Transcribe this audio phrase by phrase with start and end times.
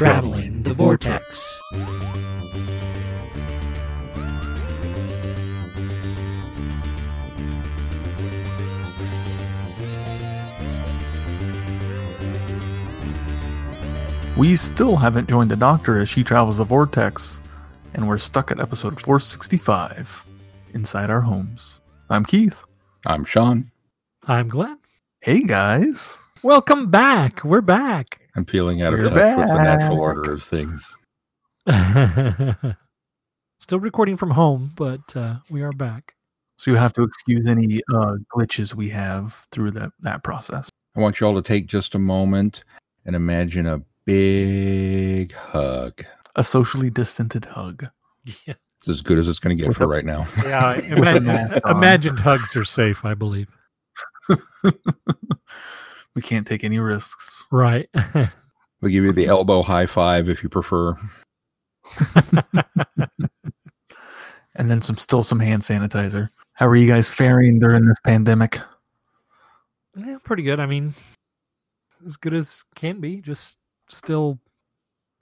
[0.00, 1.60] Traveling the Vortex.
[14.38, 17.42] We still haven't joined the Doctor as she travels the vortex,
[17.92, 20.24] and we're stuck at episode 465
[20.72, 21.82] inside our homes.
[22.08, 22.62] I'm Keith.
[23.04, 23.70] I'm Sean.
[24.22, 24.78] I'm Glenn.
[25.20, 26.16] Hey guys.
[26.42, 27.44] Welcome back.
[27.44, 28.29] We're back.
[28.36, 30.96] I'm feeling out of We're touch with the natural order of things.
[33.58, 36.14] Still recording from home, but uh, we are back.
[36.58, 40.68] So you have to excuse any uh, glitches we have through that, that process.
[40.96, 42.64] I want you all to take just a moment
[43.04, 46.04] and imagine a big hug.
[46.36, 47.88] A socially distanced hug.
[48.46, 50.26] Yeah, It's as good as it's going to get With for a- right now.
[50.44, 53.48] yeah imagine, imagined hugs are safe, I believe.
[56.14, 57.44] We can't take any risks.
[57.52, 57.88] Right.
[58.80, 60.96] We'll give you the elbow high five if you prefer.
[64.56, 66.28] And then some still some hand sanitizer.
[66.52, 68.60] How are you guys faring during this pandemic?
[69.96, 70.60] yeah, pretty good.
[70.60, 70.94] I mean,
[72.06, 73.22] as good as can be.
[73.22, 73.58] Just
[73.88, 74.38] still,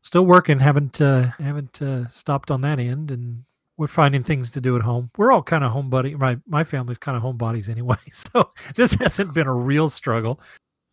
[0.03, 0.59] still working.
[0.59, 3.45] Haven't uh, haven't uh, stopped on that end, and
[3.77, 5.11] we're finding things to do at home.
[5.17, 6.19] We're all kind of homebody.
[6.19, 10.41] My my family's kind of homebodies anyway, so this hasn't been a real struggle.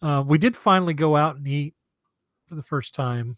[0.01, 1.73] Uh, we did finally go out and eat
[2.47, 3.35] for the first time,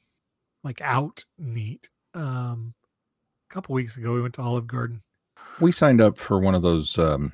[0.64, 1.90] like out and eat.
[2.14, 2.74] Um,
[3.50, 5.02] a couple weeks ago, we went to Olive Garden.
[5.62, 7.32] We signed up for one of those um,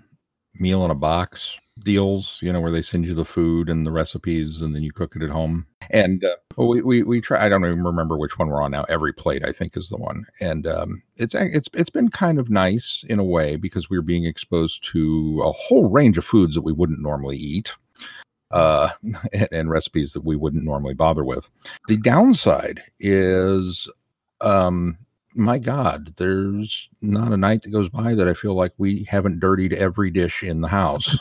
[0.55, 3.91] meal in a box deals, you know, where they send you the food and the
[3.91, 5.65] recipes and then you cook it at home.
[5.89, 8.83] And uh, we, we, we try, I don't even remember which one we're on now.
[8.89, 10.25] Every plate, I think, is the one.
[10.39, 14.25] And um, it's, it's, it's been kind of nice in a way because we're being
[14.25, 17.73] exposed to a whole range of foods that we wouldn't normally eat.
[18.53, 18.89] Uh,
[19.33, 21.49] and, and recipes that we wouldn't normally bother with.
[21.87, 23.89] The downside is,
[24.41, 24.97] um,
[25.33, 29.39] my God, there's not a night that goes by that I feel like we haven't
[29.39, 31.17] dirtied every dish in the house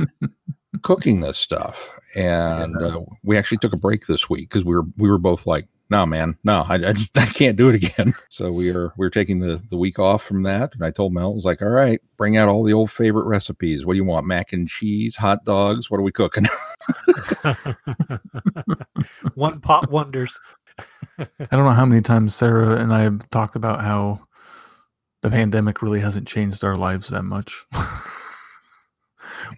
[0.82, 1.98] cooking this stuff.
[2.14, 5.46] And uh, we actually took a break this week because we were we were both
[5.46, 8.12] like, no, man, no, I, I, just, I can't do it again.
[8.32, 10.74] So we are we're taking the the week off from that.
[10.74, 13.26] And I told Mel, I was like, all right, bring out all the old favorite
[13.26, 13.84] recipes.
[13.84, 14.26] What do you want?
[14.26, 15.90] Mac and cheese, hot dogs.
[15.90, 16.46] What are we cooking?
[19.34, 20.40] One pot wonders.
[21.18, 24.20] I don't know how many times Sarah and I have talked about how
[25.20, 27.64] the pandemic really hasn't changed our lives that much.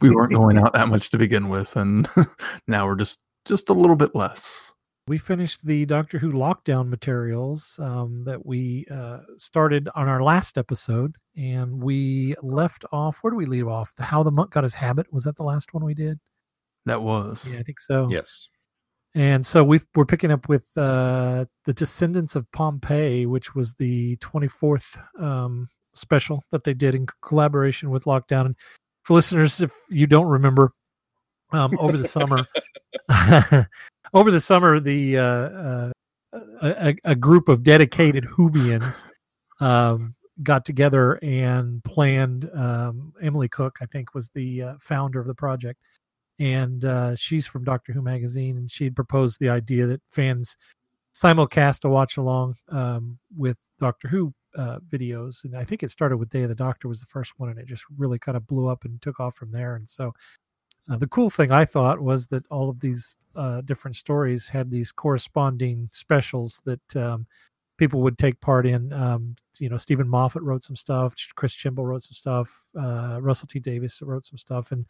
[0.01, 2.09] we weren't going out that much to begin with, and
[2.67, 4.74] now we're just just a little bit less.
[5.07, 10.57] We finished the Doctor Who lockdown materials um, that we uh, started on our last
[10.57, 13.19] episode, and we left off.
[13.21, 13.95] Where do we leave off?
[13.97, 16.19] The How the Monk Got His Habit was that the last one we did?
[16.87, 18.09] That was Yeah, I think so.
[18.11, 18.49] yes.
[19.15, 24.17] And so we we're picking up with uh, the Descendants of Pompeii, which was the
[24.17, 28.47] 24th um, special that they did in collaboration with Lockdown.
[28.47, 28.57] And
[29.05, 30.73] for listeners, if you don't remember,
[31.53, 32.45] um, over the summer,
[34.15, 35.93] over the summer, the uh, uh,
[36.63, 39.05] a, a- group of dedicated Whovians
[39.61, 42.51] um, got together and planned.
[42.55, 45.81] Um, Emily Cook, I think, was the uh, founder of the project
[46.39, 50.57] and uh, she's from Doctor Who magazine, and she had proposed the idea that fans
[51.15, 56.17] simulcast a watch along um, with Doctor Who uh, videos, and I think it started
[56.17, 58.47] with Day of the Doctor was the first one, and it just really kind of
[58.47, 59.77] blew up and took off from there.
[59.77, 60.13] And so,
[60.91, 64.71] uh, the cool thing I thought was that all of these uh, different stories had
[64.71, 67.27] these corresponding specials that um,
[67.79, 68.93] people would take part in.
[68.93, 73.49] Um, you know, Steven Moffat wrote some stuff, Chris Chibnall wrote some stuff, uh, Russell
[73.49, 74.85] T Davies wrote some stuff, and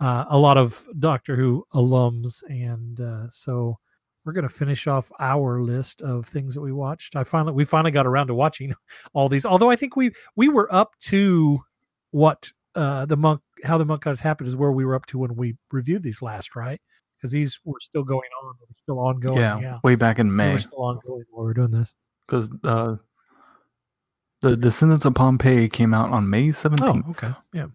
[0.00, 3.78] uh, a lot of Doctor Who alums, and uh, so
[4.24, 7.14] we're going to finish off our list of things that we watched.
[7.14, 8.74] I finally we finally got around to watching
[9.12, 9.46] all these.
[9.46, 11.60] Although I think we we were up to
[12.10, 15.06] what uh, the monk how the monk got his habit is where we were up
[15.06, 16.80] to when we reviewed these last, right?
[17.16, 19.38] Because these were still going on, they were still ongoing.
[19.38, 21.96] yeah, Yeah, way back in they May were still ongoing while we were doing this.
[22.26, 22.96] because uh,
[24.42, 27.06] the Descendants of Pompeii came out on May seventeenth.
[27.08, 27.34] Oh, okay.
[27.52, 27.66] Yeah.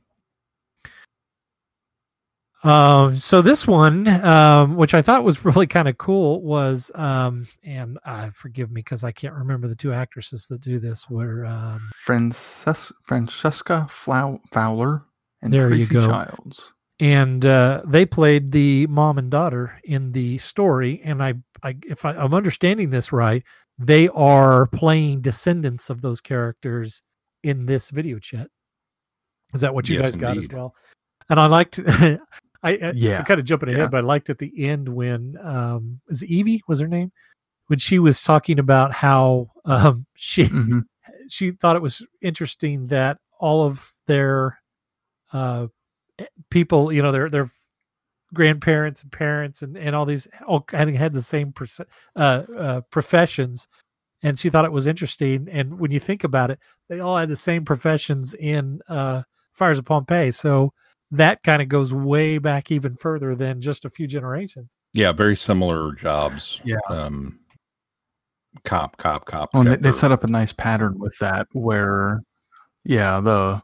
[2.63, 7.47] Um, so this one, um, which I thought was really kind of cool, was um,
[7.63, 11.09] and uh, forgive me because I can't remember the two actresses that do this.
[11.09, 15.03] Were um, Frances- Francesca Flow- Fowler
[15.41, 16.07] and There you go.
[16.07, 16.71] Childs.
[16.99, 21.01] and uh, they played the mom and daughter in the story.
[21.03, 23.43] And I, I if I, I'm understanding this right,
[23.79, 27.01] they are playing descendants of those characters
[27.41, 28.49] in this video chat.
[29.55, 30.75] Is that what you Yes, guys got as well?
[31.27, 31.79] And I liked.
[32.63, 33.87] I, I Yeah, I'm kind of jumping ahead, yeah.
[33.87, 37.11] but I liked at the end when um, is Evie was her name,
[37.67, 40.83] when she was talking about how um, she Mhm.
[41.29, 44.59] she thought it was interesting that all of their
[45.33, 45.67] uh,
[46.49, 47.49] people, you know, their their
[48.33, 51.81] grandparents and parents and, and all these all kind of had the same perce-
[52.15, 53.67] uh, uh, professions,
[54.23, 55.47] and she thought it was interesting.
[55.51, 56.59] And when you think about it,
[56.89, 59.23] they all had the same professions in uh,
[59.53, 60.73] Fires of Pompeii, so
[61.11, 64.77] that kind of goes way back even further than just a few generations.
[64.93, 66.61] Yeah, very similar jobs.
[66.63, 66.77] Yeah.
[66.89, 67.39] Um,
[68.63, 69.53] cop, cop, cop.
[69.53, 72.23] Well, and they, they set up a nice pattern with that where,
[72.85, 73.61] yeah, the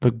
[0.00, 0.20] the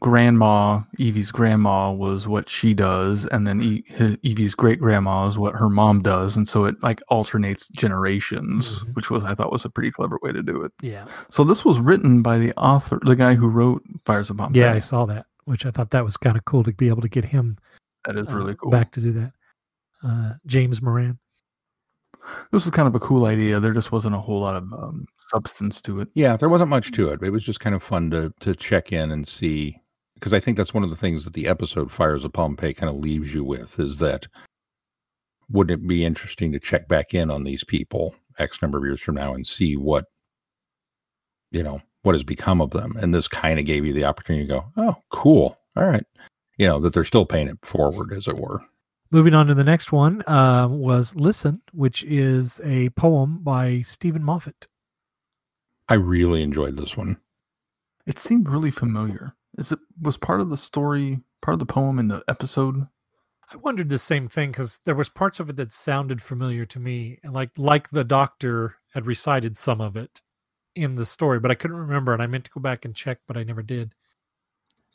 [0.00, 5.38] grandma, Evie's grandma, was what she does, and then e- hi- Evie's great grandma is
[5.38, 8.94] what her mom does, and so it like alternates generations, Mhm.
[8.94, 10.72] which was I thought was a pretty clever way to do it.
[10.82, 14.60] Yeah, So this was written by the author, the guy who wrote Fires of Pompeii.
[14.62, 17.02] yeah, I saw that, which I thought that was kind of cool to be able
[17.02, 17.56] to get him
[18.04, 18.70] that is uh, really cool.
[18.70, 19.32] back to do that.
[20.02, 21.18] Uh, James Moran.
[22.50, 23.60] This was kind of a cool idea.
[23.60, 26.08] There just wasn't a whole lot of um, substance to it.
[26.14, 27.22] Yeah, there wasn't much to it.
[27.22, 29.78] It was just kind of fun to to check in and see
[30.16, 32.90] because I think that's one of the things that the episode Fires of Pompeii kind
[32.90, 34.26] of leaves you with is that
[35.50, 39.00] wouldn't it be interesting to check back in on these people X number of years
[39.00, 40.06] from now and see what
[41.50, 42.96] you know what has become of them?
[42.98, 46.04] And this kind of gave you the opportunity to go, oh, cool, all right,
[46.56, 48.62] you know that they're still paying it forward, as it were.
[49.10, 54.22] Moving on to the next one uh, was "Listen," which is a poem by Steven
[54.22, 54.66] Moffat.
[55.88, 57.18] I really enjoyed this one.
[58.06, 59.35] It seemed really familiar.
[59.56, 62.86] Is it was part of the story, part of the poem in the episode?
[63.52, 66.80] I wondered the same thing because there was parts of it that sounded familiar to
[66.80, 70.22] me, and like like the doctor had recited some of it
[70.74, 73.18] in the story, but I couldn't remember, and I meant to go back and check,
[73.26, 73.94] but I never did.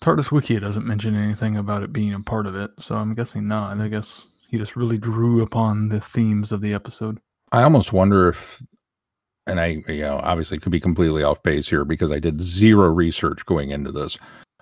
[0.01, 3.47] TARDIS Wiki doesn't mention anything about it being a part of it, so I'm guessing
[3.47, 3.79] not.
[3.79, 7.19] I guess he just really drew upon the themes of the episode.
[7.51, 8.63] I almost wonder if,
[9.45, 12.89] and I, you know, obviously could be completely off base here because I did zero
[12.89, 14.17] research going into this,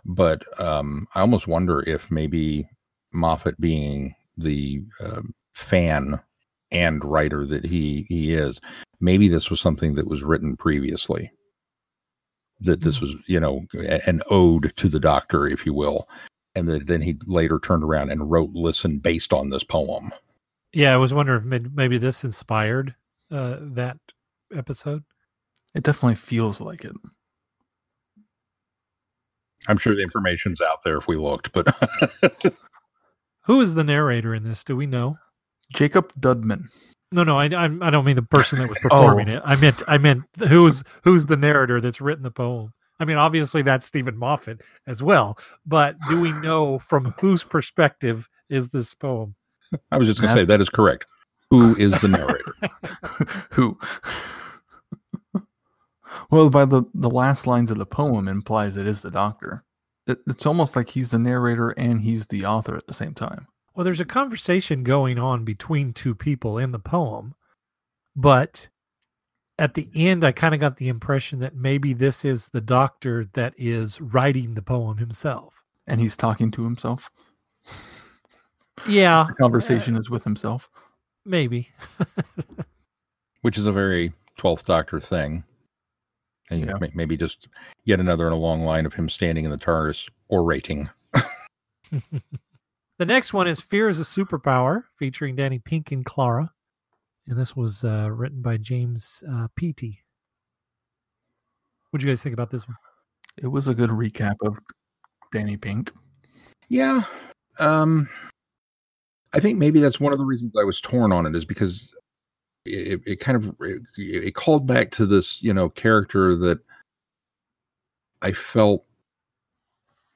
[0.09, 2.67] but um, I almost wonder if maybe
[3.13, 6.19] Moffat, being the um fan
[6.71, 8.59] and writer that he he is,
[9.00, 11.31] maybe this was something that was written previously.
[12.61, 13.61] That this was, you know,
[14.06, 16.09] an ode to the Doctor, if you will,
[16.56, 20.11] and that then he later turned around and wrote "Listen" based on this poem.
[20.73, 22.95] Yeah, I was wondering if maybe this inspired
[23.31, 23.97] uh, that
[24.56, 25.03] episode.
[25.75, 26.95] It definitely feels like it.
[29.67, 31.67] I'm sure the information's out there if we looked, but
[33.45, 34.63] Who is the narrator in this?
[34.63, 35.17] Do we know?
[35.73, 36.65] Jacob Dudman.
[37.11, 38.89] No, no, I, I'm- I don't mean the person that was oh.
[38.89, 39.38] performing Oh.
[39.38, 39.41] it.
[39.45, 42.73] I meant, I meant who's who's the narrator that's written the poem.
[43.00, 48.27] I mean, obviously that's Steven Moffat as well, but do we know from whose perspective
[48.50, 49.35] is this poem?
[49.91, 51.06] I was just going to That- say that is correct.
[51.50, 52.53] Who is the narrator?
[53.51, 53.77] Who?
[56.30, 59.64] Well, by the the last lines of the poem implies it is the doctor.
[60.08, 63.48] It, it's almost like he's the narrator and he's the author at the same time.
[63.76, 67.36] Well, there's a conversation going on between two people in the poem,
[68.16, 68.70] but
[69.58, 73.26] at the end, I kind of got the impression that maybe this is the doctor
[73.34, 75.62] that is writing the poem himself.
[75.86, 77.10] And he's talking to himself.
[78.88, 80.70] Yeah, The conversation is with himself.
[81.26, 81.70] maybe.
[83.42, 85.44] Which is a very 12th Doctor thing.
[86.49, 86.87] And you know, Yeah.
[86.87, 87.47] may- maybe just
[87.85, 90.89] yet another in a long line of him standing in the TARDIS orating.
[92.99, 96.51] The next one is Fear is a Superpower, featuring Danny Pink and Clara.
[97.27, 100.03] And this was uh, written by James uh, Peaty.
[101.89, 102.75] What do you guys think about this one?
[103.37, 104.59] It was a good recap of
[105.31, 105.94] Danny Pink.
[106.68, 107.03] Yeah.
[107.59, 108.09] Um,
[109.33, 111.94] I think maybe that's one of the reasons I was torn on it is because
[112.66, 116.59] it, it kind of it, it called back to this, you know, character that
[118.21, 118.85] I felt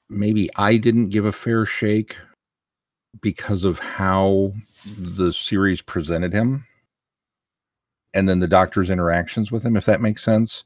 [0.10, 2.16] maybe I didn't give a fair shake
[3.22, 4.52] because of how
[4.98, 6.66] the series presented him
[8.14, 10.64] and then the doctor's interactions with him if that makes sense.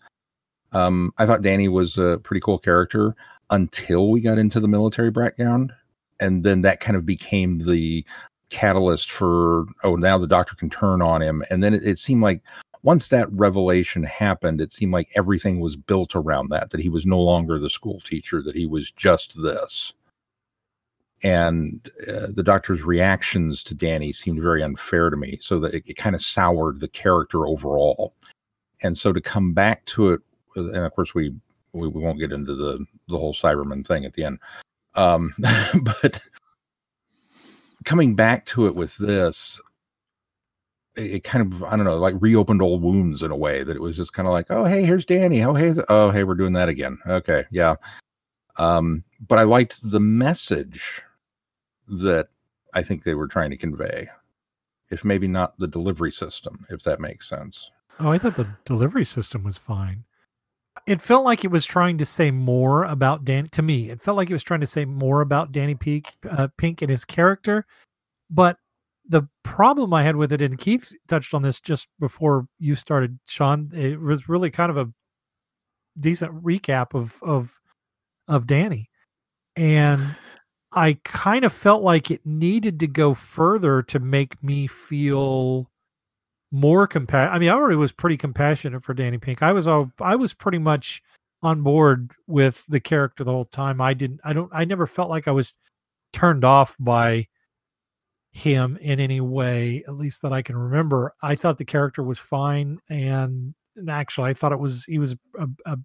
[0.74, 3.15] Um i thought danny was a pretty cool character
[3.51, 5.72] until we got into the military background
[6.19, 8.03] and then that kind of became the
[8.50, 11.44] catalyst for oh now the doctor can turn on him.
[11.50, 12.42] And then it, it seemed like
[12.84, 17.06] once that revelation happened it seemed like everything was built around that that he was
[17.06, 19.94] no longer the school teacher that he was just this.
[21.24, 25.84] And uh, the doctor's reactions to danny seemed very unfair to me so that it,
[25.88, 28.13] it kind of soured the character overall.
[28.84, 30.22] And so to come back to it
[30.58, 31.34] and of course we
[31.74, 34.39] we, we won't get into the the whole cyberman thing at the end
[34.96, 35.34] um
[36.01, 36.20] but
[37.88, 39.62] coming back to it with this
[40.98, 43.75] it, it kind of I don't know, like reopened old wounds in a way that
[43.75, 45.41] it was just kind of like, oh hey, here's Danny.
[45.44, 46.98] Oh hey, oh hey, we're doing that again.
[47.08, 47.75] Okay, yeah.
[48.58, 51.01] Um, but I liked the message
[51.88, 52.27] that
[52.74, 54.10] I think they were trying to convey,
[54.89, 57.72] if maybe not the delivery system, if that makes sense.
[58.01, 60.03] Oh, I thought the delivery system was fine.
[60.88, 63.48] It felt like it was trying to say more about Dan.
[63.51, 66.48] To me, it felt like it was trying to say more about Danny Pink, uh,
[66.58, 67.65] Pink and his character.
[68.29, 68.58] But
[69.06, 73.20] the problem I had with it, and Keith touched on this just before you started,
[73.25, 73.70] Sean.
[73.74, 74.89] It was really kind of a
[76.00, 77.60] decent recap of of
[78.29, 78.89] of Danny,
[79.58, 80.15] and
[80.72, 85.70] I kind of felt like it needed to go further to make me feel
[86.51, 89.42] more compa- I mean, I already was pretty compassionate for Danny Pink.
[89.44, 91.01] I was all I was pretty much
[91.42, 93.82] on board with the character the whole time.
[93.82, 95.58] I didn't I don't I never felt like I was
[96.13, 97.27] turned off by
[98.32, 101.13] him in any way, at least that I can remember.
[101.22, 105.16] I thought the character was fine and, and actually I thought it was he was
[105.38, 105.77] a, a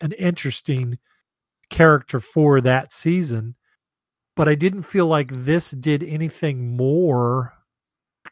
[0.00, 0.98] an interesting
[1.68, 3.54] character for that season.
[4.36, 7.52] But I didn't feel like this did anything more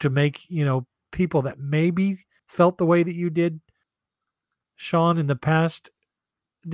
[0.01, 3.61] to make, you know, people that maybe felt the way that you did,
[4.77, 5.91] Sean, in the past.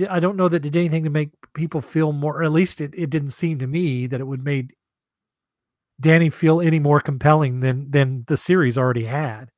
[0.09, 2.93] I don't know that did anything to make people feel more, or at least it,
[2.95, 4.73] it didn't seem to me that it would made
[6.01, 9.49] Danny feel any more compelling than than the series already had.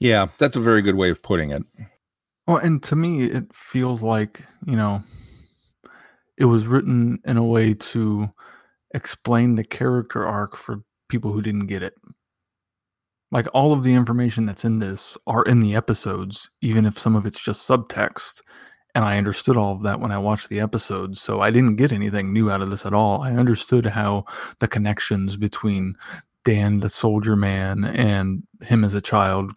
[0.00, 1.62] Yeah, that's a very good way of putting it.
[2.46, 5.02] Well, and to me, it feels like, you know,
[6.36, 8.30] it was written in a way to
[8.94, 11.94] explain the character arc for people who didn't get it.
[13.30, 17.16] Like all of the information that's in this are in the episodes, even if some
[17.16, 18.40] of it's just subtext.
[18.94, 21.20] And I understood all of that when I watched the episodes.
[21.20, 23.20] So I didn't get anything new out of this at all.
[23.20, 24.24] I understood how
[24.60, 25.96] the connections between
[26.44, 29.52] Dan, the soldier man, and him as a child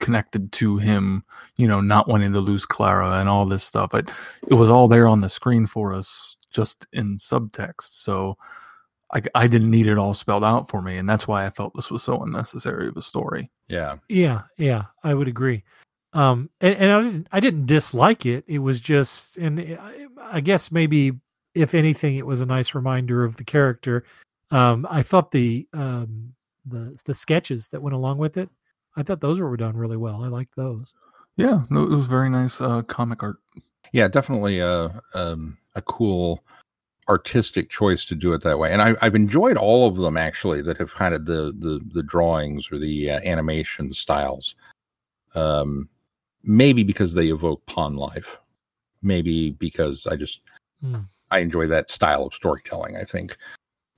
[0.00, 1.24] connected to him,
[1.56, 3.94] you know, not wanting to lose Clara and all this stuff.
[3.94, 4.10] It,
[4.48, 7.84] it was all there on the screen for us just in subtext.
[8.02, 8.36] So
[9.14, 10.96] I, I didn't need it all spelled out for me.
[10.96, 13.50] And that's why I felt this was so unnecessary of a story.
[13.68, 13.96] Yeah.
[14.08, 15.62] Yeah, yeah, I would agree.
[16.12, 18.44] Um, and, and I didn't, I didn't dislike it.
[18.46, 21.12] It was just, and I, I guess maybe
[21.54, 24.04] if anything, it was a nice reminder of the character.
[24.50, 26.34] Um, I thought the um,
[26.66, 28.48] the the sketches that went along with it,
[28.96, 30.22] I thought those were done really well.
[30.22, 30.94] I liked those.
[31.36, 33.36] Yeah, no, it was very nice uh, comic art.
[33.92, 36.44] Yeah, definitely a um, a cool
[37.08, 38.72] artistic choice to do it that way.
[38.72, 42.02] And I, have enjoyed all of them actually that have kind of the the the
[42.02, 44.54] drawings or the uh, animation styles.
[45.34, 45.88] Um,
[46.42, 48.40] maybe because they evoke pond life.
[49.02, 50.40] Maybe because I just
[50.84, 51.06] Mm.
[51.30, 52.96] I enjoy that style of storytelling.
[52.96, 53.36] I think,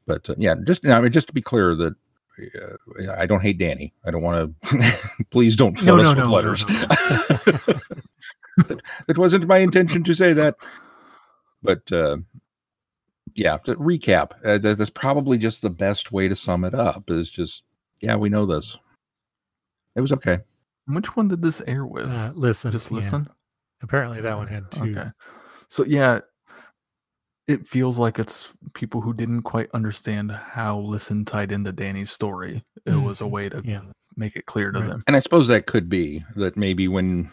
[0.06, 1.94] but uh, yeah, just I mean, just to be clear that.
[2.38, 3.94] Uh, I don't hate Danny.
[4.04, 5.24] I don't want to.
[5.30, 6.64] please don't flood No, us no, with no, letters.
[9.06, 10.56] that wasn't my intention to say that.
[11.62, 12.18] But uh,
[13.36, 14.32] yeah, to recap.
[14.44, 17.10] Uh, that's probably just the best way to sum it up.
[17.10, 17.62] Is just
[18.00, 18.76] yeah, we know this.
[19.94, 20.38] It was okay.
[20.86, 22.08] Which one did this air with?
[22.08, 22.96] Uh, listen, Just yeah.
[22.96, 23.28] listen.
[23.82, 24.90] Apparently, that one had two.
[24.96, 25.08] Okay.
[25.68, 26.20] So yeah,
[27.48, 32.62] it feels like it's people who didn't quite understand how listen tied into Danny's story.
[32.86, 33.82] It was a way to Yeah.
[34.16, 34.88] make it clear to Right.
[34.88, 35.02] them.
[35.06, 37.30] And I suppose that could be that maybe when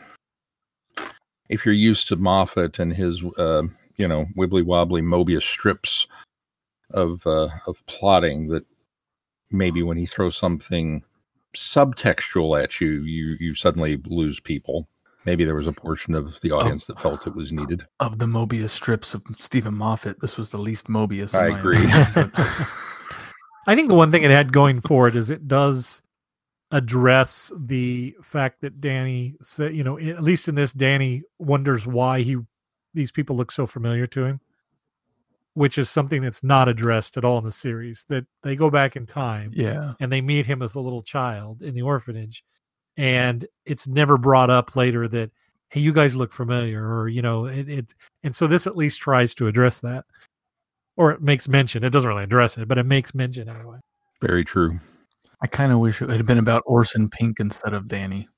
[1.49, 3.63] if you're used to Moffat and his uh,
[3.97, 6.07] you know wibbly wobbly Mobius strips
[6.91, 8.65] of uh, of plotting, that
[9.51, 11.03] maybe when he throws something
[11.55, 14.87] subtextual at you, you you suddenly lose people.
[15.25, 17.85] Maybe there was a portion of the audience that felt it was needed.
[18.01, 21.33] Of the Mobius strips of Steven Moffat, this was the least Mobius.
[21.33, 21.77] I agree.
[21.77, 22.31] opinion,
[23.67, 26.01] I think the one thing it had going for it is it does
[26.71, 32.21] address the fact that Danny said, you know, at least in this, Danny wonders why
[32.21, 32.37] he
[32.93, 34.39] these people look so familiar to him,
[35.53, 38.05] which is something that's not addressed at all in the series.
[38.09, 39.93] That they go back in time yeah.
[39.99, 42.43] and they meet him as a little child in the orphanage,
[42.97, 45.31] and it's never brought up later that
[45.73, 49.01] hey, you guys look familiar, or you know, it, it and so this at least
[49.01, 50.05] tries to address that,
[50.95, 51.83] or it makes mention.
[51.83, 53.79] It doesn't really address it, but it makes mention anyway.
[54.21, 54.79] Very true.
[55.41, 58.29] I kind of wish it had been about Orson Pink instead of Danny.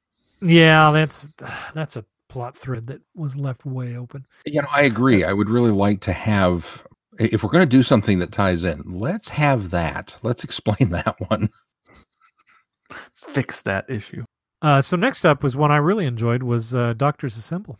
[0.41, 1.29] Yeah, that's
[1.73, 4.27] that's a plot thread that was left way open.
[4.45, 5.23] You know, I agree.
[5.23, 6.85] I would really like to have,
[7.17, 10.13] if we're going to do something that ties in, let's have that.
[10.21, 11.47] Let's explain that one.
[13.13, 14.25] Fix that issue.
[14.61, 17.79] Uh, so next up was one I really enjoyed was uh, Doctors Assemble.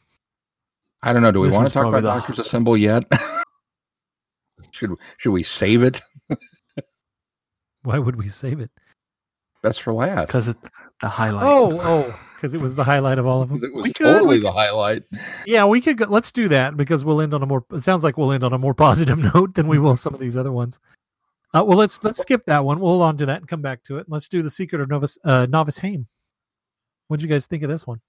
[1.04, 1.34] I don't know.
[1.34, 3.04] Do we This want to talk about the- Doctors Assemble yet?
[4.72, 6.02] should should we save it?
[7.84, 8.72] Why would we save it?
[9.66, 10.28] Best for last.
[10.28, 10.58] Because it
[11.02, 11.44] the highlight.
[11.44, 13.64] Oh, oh, because it was the highlight of all of them.
[13.64, 15.02] It was We could- totally we the highlight.
[15.48, 17.66] Yeah, we could go, let's do that because we'll end on a more.
[17.72, 20.20] It sounds like we'll end on a more positive note than we will some of
[20.20, 20.80] these other ones.
[21.52, 22.80] Uh, well, let's let's skip that one.
[22.80, 24.06] We'll hold on to that and come back to it.
[24.08, 26.06] Let's do the secret of Novice uh, Novice Hame.
[27.08, 28.02] What did you guys think of this one?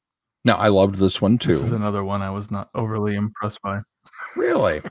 [0.44, 1.54] No, I loved this one too.
[1.54, 1.76] This is too.
[1.76, 3.80] another one I was not overly impressed by.
[4.36, 4.82] Really.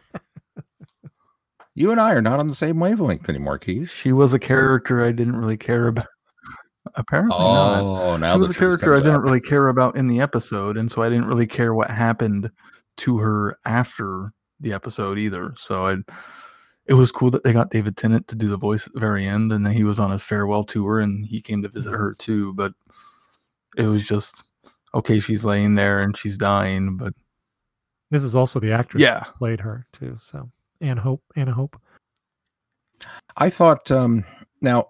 [1.75, 3.91] you and I are not on the same wavelength anymore, Keith.
[3.91, 6.07] She was a character I didn't really care about.
[6.97, 7.81] Apparently not.
[7.81, 9.23] Oh, now She was a character I didn't out.
[9.23, 12.49] really care about in the episode, and so I didn't really care what happened
[12.97, 15.53] to her after the episode either.
[15.57, 15.97] So I,
[16.85, 19.25] it was cool that they got David Tennant to do the voice at the very
[19.25, 22.15] end, and then he was on his farewell tour, and he came to visit her
[22.17, 22.53] too.
[22.53, 22.73] But
[23.77, 24.43] it was just
[24.93, 25.19] okay.
[25.19, 27.13] She's laying there and she's dying, but
[28.11, 30.15] This is also the actress yeah, who played her too.
[30.17, 30.49] So
[30.79, 31.75] Anna Hope, Anna Hope.
[33.35, 34.23] I thought um
[34.61, 34.87] now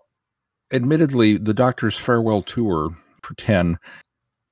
[0.72, 3.77] admittedly the doctor's farewell tour for 10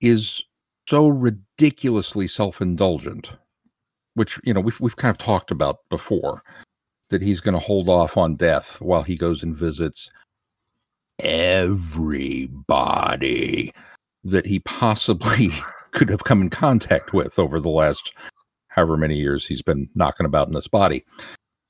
[0.01, 0.43] is
[0.87, 3.31] so ridiculously self-indulgent
[4.15, 6.43] which you know we've we've kind of talked about before
[7.09, 10.11] that he's going to hold off on death while he goes and visits
[11.19, 12.53] everybody
[14.23, 15.51] that he possibly
[15.91, 18.13] could have come in contact with over the last
[18.67, 21.05] however many years he's been knocking about in this body.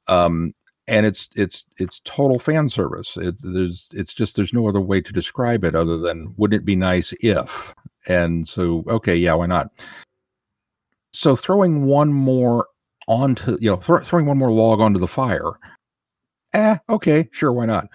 [0.07, 0.53] Um
[0.87, 3.17] and it's it's it's total fan service.
[3.17, 6.65] It's there's it's just there's no other way to describe it other than wouldn't it
[6.65, 7.73] be nice if?
[8.07, 9.69] And so okay yeah why not?
[11.13, 12.67] So throwing one more
[13.07, 15.51] onto you know throw throwing one more log onto the fire
[16.53, 17.87] eh okay sure why not?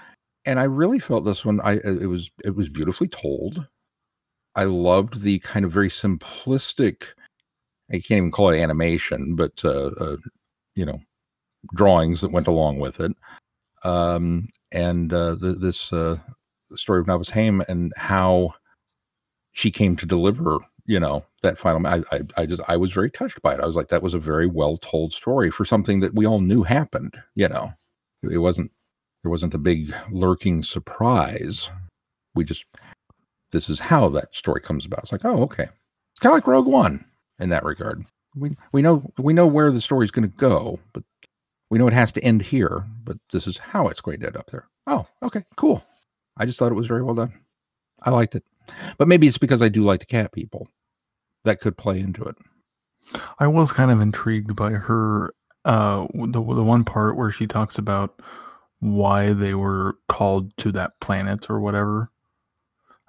[0.47, 3.67] And i really felt this one i it was it was beautifully told.
[4.57, 7.05] I loved the kind of very simplistic
[7.93, 10.17] i can't even call it animation but uh, uh
[10.75, 10.99] you know
[11.75, 13.13] drawings that went along with it.
[13.85, 16.19] Um and uh the, this uh
[16.77, 18.55] story of Novice Hame and how
[19.53, 23.11] she came to deliver you know that final I, I i just i was very
[23.11, 23.61] touched by it.
[23.61, 26.41] I was like that was a very well told story for something that we all
[26.41, 27.73] knew happened you know.
[28.23, 28.73] It wasn't
[29.23, 31.71] there wasn't a big lurking surprise.
[32.35, 32.65] We just
[33.53, 35.01] this is how that story comes about.
[35.01, 35.65] It's like oh okay.
[35.65, 37.05] It's kind of like rogue one
[37.39, 38.05] in that regard.
[38.35, 41.05] We we know we know where the story's going to go but
[41.71, 44.37] we know it has to end here but this is how it's going to end
[44.37, 44.69] up there.
[44.87, 45.85] Oh okay cool.
[46.37, 47.33] I just thought it was very well done.
[48.03, 48.45] I liked it.
[48.97, 50.69] But maybe it's because i do like the cat people
[51.45, 52.37] that could play into it.
[53.39, 57.79] I was kind of intrigued by her uh the the one part where she talks
[57.79, 58.21] about
[58.81, 62.11] why they were called to that planet or whatever.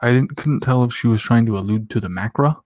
[0.01, 2.57] I didn't couldn't tell if she was trying to allude to the Macra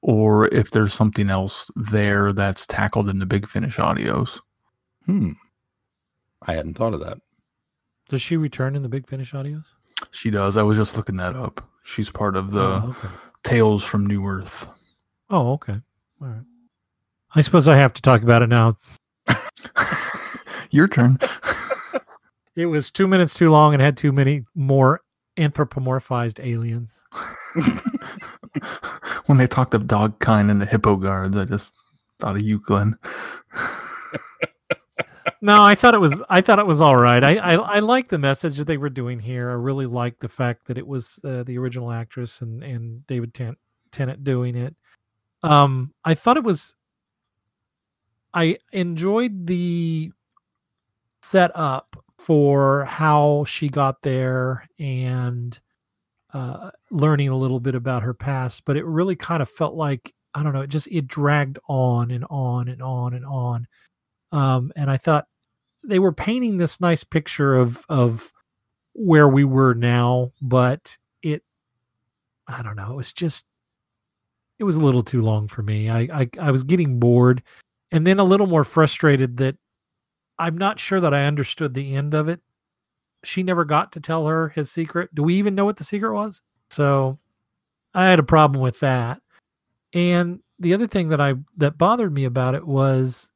[0.00, 4.40] or if there's something else there that's tackled in the Big Finish audios.
[5.06, 5.32] Hmm
[6.42, 7.18] i hadn't thought of that
[8.08, 9.64] Does she return in the Big Finish audios?
[10.10, 10.56] She does.
[10.56, 11.66] I was just looking that up.
[11.84, 13.14] She's part of the oh, okay.
[13.44, 14.66] Tales from New Earth.
[15.30, 15.80] Oh, okay.
[16.20, 16.42] All right.
[17.34, 18.76] I suppose I have to talk about it now.
[20.70, 21.18] Your turn.
[22.56, 25.00] It was two minutes too long and had too many more
[25.36, 26.96] anthropomorphized aliens.
[29.26, 31.74] when they talked of dog kind and the hippo guards, I just
[32.20, 32.96] thought of you, Glenn.
[35.44, 36.22] No, I thought it was.
[36.30, 37.22] I thought it was all right.
[37.22, 39.50] I I, I like the message that they were doing here.
[39.50, 43.34] I really liked the fact that it was uh, the original actress and and David
[43.34, 43.58] Ten-
[43.92, 44.74] Tennant doing it.
[45.42, 46.76] Um, I thought it was.
[48.32, 50.12] I enjoyed the
[51.22, 55.60] setup for how she got there and
[56.32, 60.14] uh, learning a little bit about her past, but it really kind of felt like
[60.34, 60.62] I don't know.
[60.62, 63.66] It just it dragged on and on and on and on.
[64.32, 65.26] Um, and I thought
[65.86, 68.32] they were painting this nice picture of of
[68.94, 71.42] where we were now, but it
[72.48, 73.46] I don't know, it was just
[74.58, 75.88] it was a little too long for me.
[75.88, 77.42] I I, I was getting bored
[77.90, 79.56] and then a little more frustrated that
[80.38, 82.40] I'm not sure that I understood the end of it.
[83.22, 85.14] She never got to tell her his secret.
[85.14, 86.42] Do we even know what the secret was?
[86.70, 87.18] So
[87.94, 89.22] I had a problem with that.
[89.92, 93.30] And the other thing that I that bothered me about it was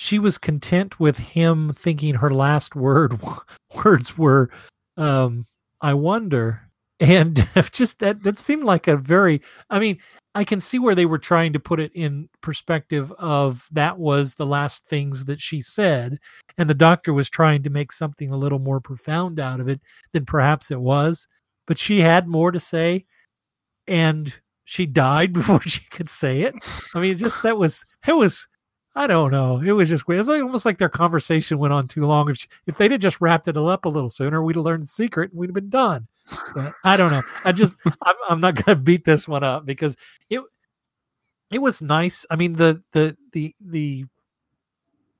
[0.00, 3.20] she was content with him thinking her last word
[3.84, 4.48] words were
[4.96, 5.44] um
[5.82, 6.62] i wonder.
[7.00, 9.98] And just that that seemed like a very i mean
[10.34, 14.34] i can see where they were trying to put it in perspective of that was
[14.34, 16.18] the last things that she said
[16.56, 19.82] and the doctor was trying to make something a little more profound out of it
[20.14, 21.28] than perhaps it was
[21.66, 23.04] but she had more to say
[23.86, 26.54] and she died before she could say it.
[26.94, 28.46] I mean just that was it was
[28.94, 29.60] I don't know.
[29.60, 30.20] It was just weird.
[30.20, 32.28] It's like, almost like their conversation went on too long.
[32.28, 34.82] If she, if they'd have just wrapped it up a little sooner, we'd have learned
[34.82, 36.08] the secret and we'd have been done.
[36.54, 37.22] But I don't know.
[37.44, 39.96] I just I'm, I'm not going to beat this one up because
[40.28, 40.40] it
[41.50, 42.26] it was nice.
[42.30, 44.04] I mean the the the the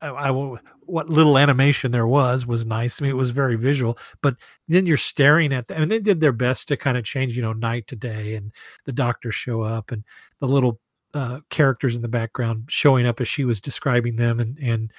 [0.03, 3.01] I, I what little animation there was was nice.
[3.01, 4.37] I mean it was very visual, but
[4.69, 7.43] then you're staring at them and they did their best to kind of change you
[7.43, 8.53] know night to day and
[8.85, 10.05] the doctors show up and
[10.41, 10.81] the little
[11.15, 14.93] uh, characters in the background showing up as she was describing them and and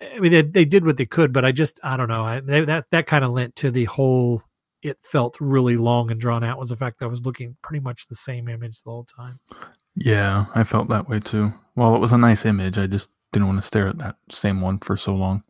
[0.00, 2.24] I mean, they, they did what they could, but I just, I don't know.
[2.24, 4.42] I, they, that, that kind of lent to the whole,
[4.82, 7.82] it felt really long and drawn out was the fact that I was looking pretty
[7.82, 9.40] much the same image the whole time.
[9.96, 11.52] Yeah, I felt that way too.
[11.74, 12.78] Well, it was a nice image.
[12.78, 15.42] I just didn't want to stare at that same one for so long.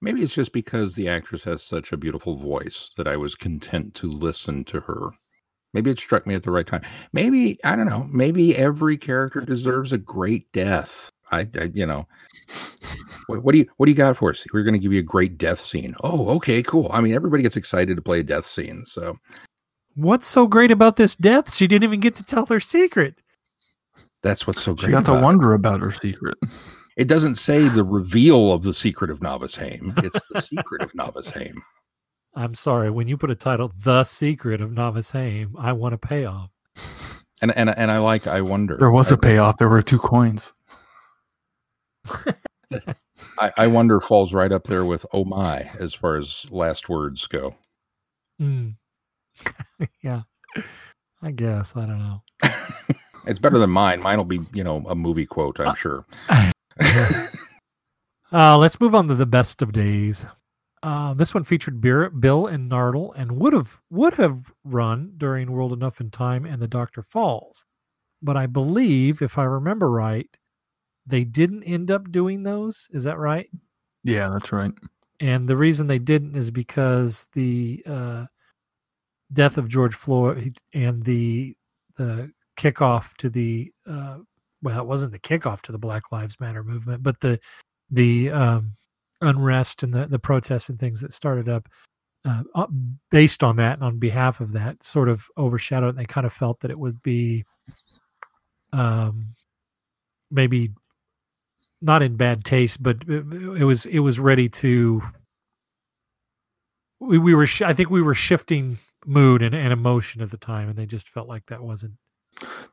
[0.00, 3.94] Maybe it's just because the actress has such a beautiful voice that I was content
[3.96, 5.10] to listen to her.
[5.76, 6.80] Maybe it struck me at the right time.
[7.12, 11.12] Maybe, I don't know, maybe every character deserves a great death.
[11.30, 12.08] I, I you know,
[13.26, 14.42] what, what, do you what do you got for us?
[14.54, 15.94] We're going to give you a great death scene.
[16.02, 16.90] Oh, okay, cool.
[16.94, 18.84] I mean, everybody gets excited to play a death scene.
[18.86, 19.18] So,
[19.96, 21.52] what's so great about this death?
[21.52, 23.16] She didn't even get to tell her secret.
[24.22, 24.86] That's what's so great.
[24.86, 26.38] She got to wonder about her secret.
[26.96, 29.92] It doesn't say the reveal of the secret of Novice Hame.
[29.98, 31.62] It's the secret of Novice Hame.
[32.36, 32.90] I'm sorry.
[32.90, 36.50] When you put a title, "The Secret of Novice Hame," I want a payoff.
[37.40, 38.26] And and and I like.
[38.26, 38.76] I wonder.
[38.76, 39.56] There was a a payoff.
[39.56, 40.52] There were two coins.
[43.38, 47.26] I, I, wonder falls right up there with oh my as far as last words
[47.26, 47.54] go.
[48.40, 48.76] Mm.
[50.02, 50.22] yeah,
[51.22, 52.22] I guess I don't know.
[53.26, 54.02] it's better than mine.
[54.02, 55.58] Mine will be you know a movie quote.
[55.58, 56.06] I'm uh, sure.
[58.32, 60.26] uh, let's move on to the best of days.
[60.82, 65.72] Uh, this one featured Bill and Nardole, and would have would have run during World
[65.72, 67.64] Enough and Time and the Doctor Falls,
[68.22, 70.28] but I believe, if I remember right,
[71.06, 72.88] they didn't end up doing those.
[72.90, 73.48] Is that right?
[74.04, 74.72] Yeah, that's right.
[75.20, 78.26] And the reason they didn't is because the uh,
[79.32, 81.56] death of George Floyd and the
[81.96, 84.18] the kickoff to the uh,
[84.62, 87.38] well, it wasn't the kickoff to the Black Lives Matter movement, but the
[87.90, 88.70] the um,
[89.20, 91.68] unrest and the the protests and things that started up
[92.24, 92.66] uh, uh
[93.10, 95.90] based on that and on behalf of that sort of overshadowed.
[95.90, 97.44] And they kind of felt that it would be
[98.72, 99.26] um,
[100.30, 100.70] maybe
[101.82, 105.02] not in bad taste, but it was it was ready to.
[106.98, 110.38] We, we were sh- I think we were shifting mood and, and emotion at the
[110.38, 111.94] time, and they just felt like that wasn't.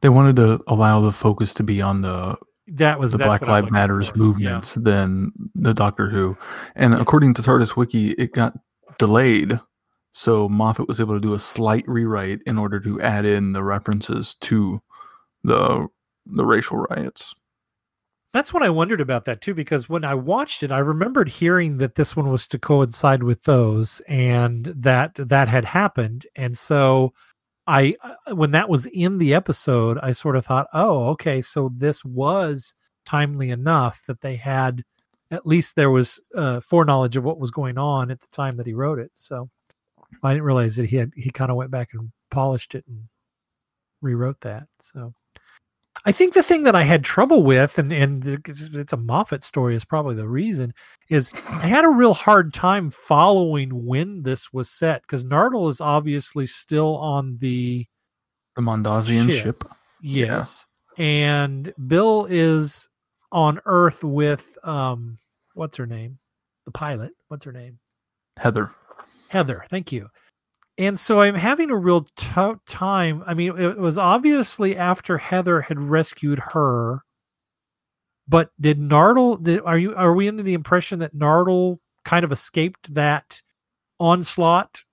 [0.02, 3.72] They wanted to allow the focus to be on the that was the Black Lives
[3.72, 4.18] Matters for.
[4.18, 4.84] movements yeah.
[4.84, 6.38] than the Doctor Who,
[6.76, 7.02] and yes.
[7.02, 8.54] according to TARDIS Wiki, it got
[9.00, 9.60] delayed,
[10.12, 13.64] so Moffat was able to do a slight rewrite in order to add in the
[13.64, 14.82] references to
[15.44, 15.88] the
[16.26, 17.34] the racial riots.
[18.34, 21.78] That's what I wondered about that too, because when I watched it, I remembered hearing
[21.78, 26.26] that this one was to coincide with those, and that that had happened.
[26.36, 27.14] And so,
[27.66, 31.72] I uh, when that was in the episode, I sort of thought, oh, okay, so
[31.76, 34.84] this was timely enough that they had
[35.32, 38.68] at least there was uh, foreknowledge of what was going on at the time that
[38.68, 39.12] he wrote it.
[39.14, 39.50] So
[40.22, 43.06] I didn't realize that he had he kind of went back and polished it and
[44.02, 44.68] rewrote that.
[44.80, 45.14] So
[46.06, 49.76] I think the thing that I had trouble with, and and it's a Moffat story,
[49.76, 50.74] is probably the reason.
[51.10, 55.80] Is I had a real hard time following when this was set because Nardole is
[55.80, 57.86] obviously still on the
[58.56, 59.44] the Mondasian ship.
[59.44, 59.64] ship.
[60.02, 60.66] Yes,
[60.98, 61.06] yeah.
[61.06, 62.90] and Bill is
[63.32, 65.18] on Earth with um,
[65.54, 66.18] what's her name?
[66.66, 67.14] The pilot.
[67.30, 67.80] What's her name?
[68.38, 68.72] Heather.
[69.30, 69.66] Heather.
[69.70, 70.10] Thank you
[70.78, 73.24] and so I'm having a real tough time.
[73.28, 77.04] I mean, it was obviously after Heather had rescued her,
[78.28, 79.42] but did Nardole?
[79.42, 79.96] Did, are you?
[79.96, 83.42] Are we under the impression that Nardole kind of escaped that
[84.00, 84.84] onslaught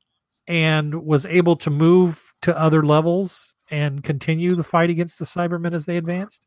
[0.46, 5.72] and was able to move to other levels and continue the fight against the Cybermen
[5.72, 6.46] as they advanced?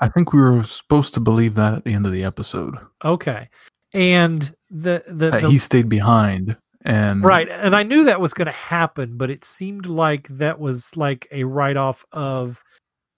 [0.00, 2.76] I think we were supposed to believe that at the end of the episode.
[3.04, 3.48] Okay,
[3.92, 8.46] and the the, the he stayed behind and right and i knew that was going
[8.46, 12.62] to happen but it seemed like that was like a write-off of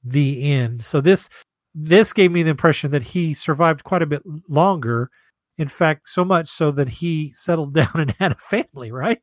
[0.05, 0.85] the end.
[0.85, 1.29] So this
[1.75, 5.11] this gave me the impression that he survived quite a bit longer
[5.59, 9.21] in fact so much so that he settled down and had a family right?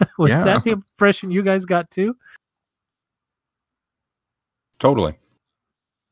[0.18, 0.44] Was yeah.
[0.44, 2.16] that the impression you guys got too?
[4.78, 5.18] Totally.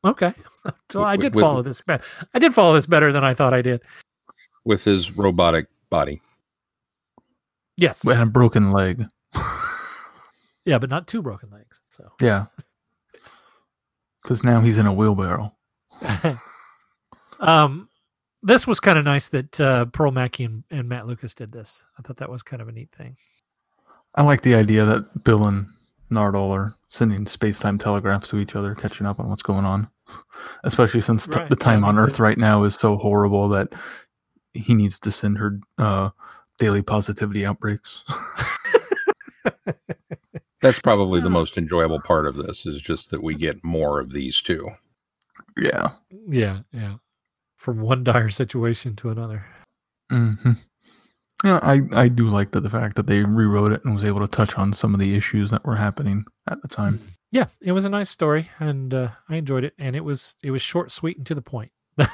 [0.03, 0.33] Okay.
[0.91, 1.97] So i did with, follow this be-
[2.35, 3.81] i did follow this better than i thought i did.
[4.63, 6.21] With his robotic body
[7.77, 8.05] Yes.
[8.05, 9.05] And a broken leg.
[10.65, 11.81] yeah, but not two broken legs.
[11.89, 12.45] So Yeah.
[14.23, 15.51] Because now he's in a wheelbarrow.
[17.39, 17.89] um
[18.43, 21.85] this was kind of nice that uh, Pearl Mackie and, and, Matt Lucas did this.
[21.97, 23.15] I thought that was kind of a neat thing.
[24.15, 25.67] I like the idea that Bill and
[26.11, 29.87] Nardole are sending space time telegraphs to each other, catching up on what's going on.
[30.63, 32.23] Especially since t- Right, the time yeah, on Earth too.
[32.23, 33.69] right now is so horrible that
[34.53, 36.09] he needs to send her uh,
[36.61, 38.03] daily positivity outbreaks.
[40.61, 44.13] That's probably the most enjoyable part of this is just that we get more of
[44.13, 44.69] these two.
[45.57, 45.89] yeah.
[46.29, 46.97] Yeah, yeah.
[47.57, 49.43] From one dire situation to another.
[50.11, 50.51] Mm-hmm.
[51.43, 54.19] Yeah, I, I do like that the fact that they rewrote it and was able
[54.19, 56.99] to touch on some of the issues that were happening at the time.
[57.31, 59.73] Yeah, it was a nice story, and uh, I enjoyed it.
[59.79, 61.71] And it was it was short, sweet, and to the point.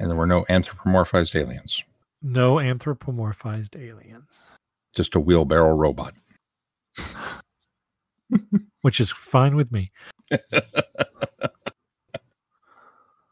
[0.00, 1.84] And there were no anthropomorphized aliens,
[2.22, 4.56] no anthropomorphized aliens,
[4.94, 6.14] just a wheelbarrow robot.
[8.82, 9.90] which is fine with me.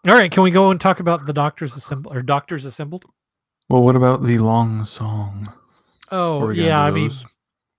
[0.07, 3.05] All right, can we go and talk about the doctors assembled or doctors assembled?
[3.68, 5.53] Well, what about the long song?
[6.11, 6.81] Oh, Before we get yeah.
[6.81, 7.12] I mean,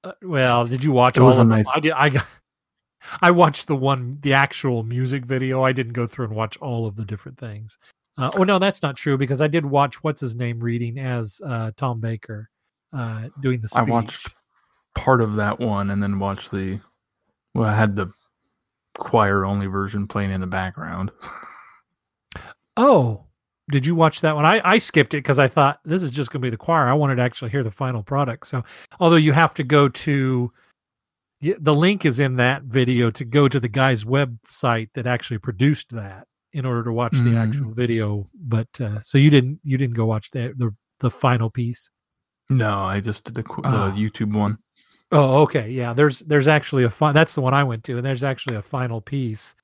[0.03, 1.63] uh, well, did you watch It all was a of them?
[1.73, 1.91] I did.
[1.93, 2.25] I got.
[3.21, 5.63] I watched the one, the actual music video.
[5.63, 7.77] I didn't go through and watch all of the different things.
[8.19, 11.39] Uh, oh no, that's not true because I did watch what's his name reading as
[11.45, 12.49] uh, Tom Baker
[12.91, 14.33] uh, doing the I watched
[14.95, 16.79] part of that one and then watched the.
[17.55, 18.11] Well, I had the
[18.97, 21.11] choir only version playing in the background.
[22.77, 23.25] Oh,
[23.69, 24.45] did you watch that one?
[24.45, 26.87] I, I skipped it because I thought this is just going to be the choir.
[26.87, 28.47] I wanted to actually hear the final product.
[28.47, 28.63] So,
[29.01, 30.49] although you have to go to
[31.41, 35.89] the link is in that video to go to the guy's website that actually produced
[35.91, 37.37] that in order to watch the Mm.
[37.47, 38.25] actual video.
[38.35, 41.89] But uh, so you didn't you didn't go watch the the, the final piece.
[42.49, 43.93] No, I just did the, the Ah.
[43.95, 44.57] YouTube one.
[45.11, 45.69] Oh, okay.
[45.69, 48.55] Yeah, there's there's actually a fun that's the one I went to, and there's actually
[48.57, 49.55] a final piece.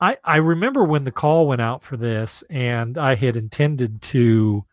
[0.00, 4.64] I I remember when the call went out for this, and I had intended to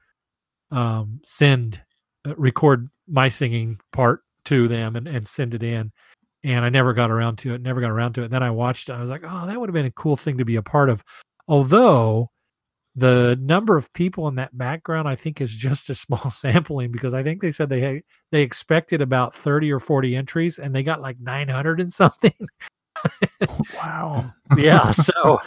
[0.72, 1.82] um send
[2.28, 5.92] uh, record my singing part to them and, and send it in.
[6.44, 8.32] And I never got around to it, never got around to it.
[8.32, 8.94] Then I watched it.
[8.94, 10.90] I was like, oh, that would have been a cool thing to be a part
[10.90, 11.04] of.
[11.50, 12.30] Although
[12.96, 17.14] the number of people in that background, I think, is just a small sampling because
[17.14, 20.84] I think they said they had they expected about 30 or 40 entries and they
[20.84, 22.34] got like 900 and something
[23.76, 24.34] Wow.
[24.58, 25.40] yeah so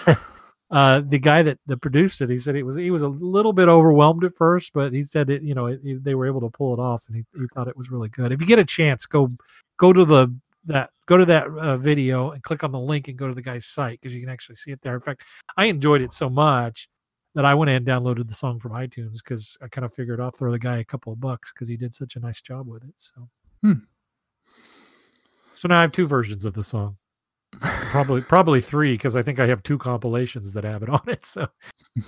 [0.71, 3.53] uh the guy that, that produced it he said it was he was a little
[3.53, 6.41] bit overwhelmed at first but he said it you know it, it- they were able
[6.41, 8.59] to pull it off and he, he thought it was really good if you get
[8.59, 9.31] a chance go
[9.77, 10.35] go to the
[10.65, 13.43] that go to that uh, video and click on the link and go to the
[13.43, 14.95] guy's site because you can actually see it there.
[14.95, 15.23] In fact
[15.57, 16.89] i enjoyed it so much
[17.35, 20.31] that i went and downloaded the song from itunes because i kind of figured i'll
[20.31, 22.85] throw the guy a couple of bucks because he did such a nice job with
[22.85, 23.29] it so.
[23.63, 23.73] Hmm.
[25.55, 26.97] so now i have two versions of the song
[27.61, 31.27] probably probably three because I think I have two compilations that have it on it.
[31.27, 31.49] So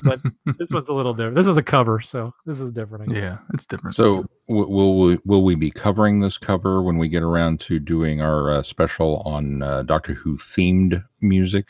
[0.02, 0.20] But
[0.58, 1.36] this one's a little different.
[1.36, 3.10] This is a cover, so this is different.
[3.10, 3.22] I guess.
[3.22, 3.96] yeah, it's different.
[3.96, 7.78] So w- will we, will we be covering this cover when we get around to
[7.78, 11.68] doing our uh, special on uh, Doctor Who themed music?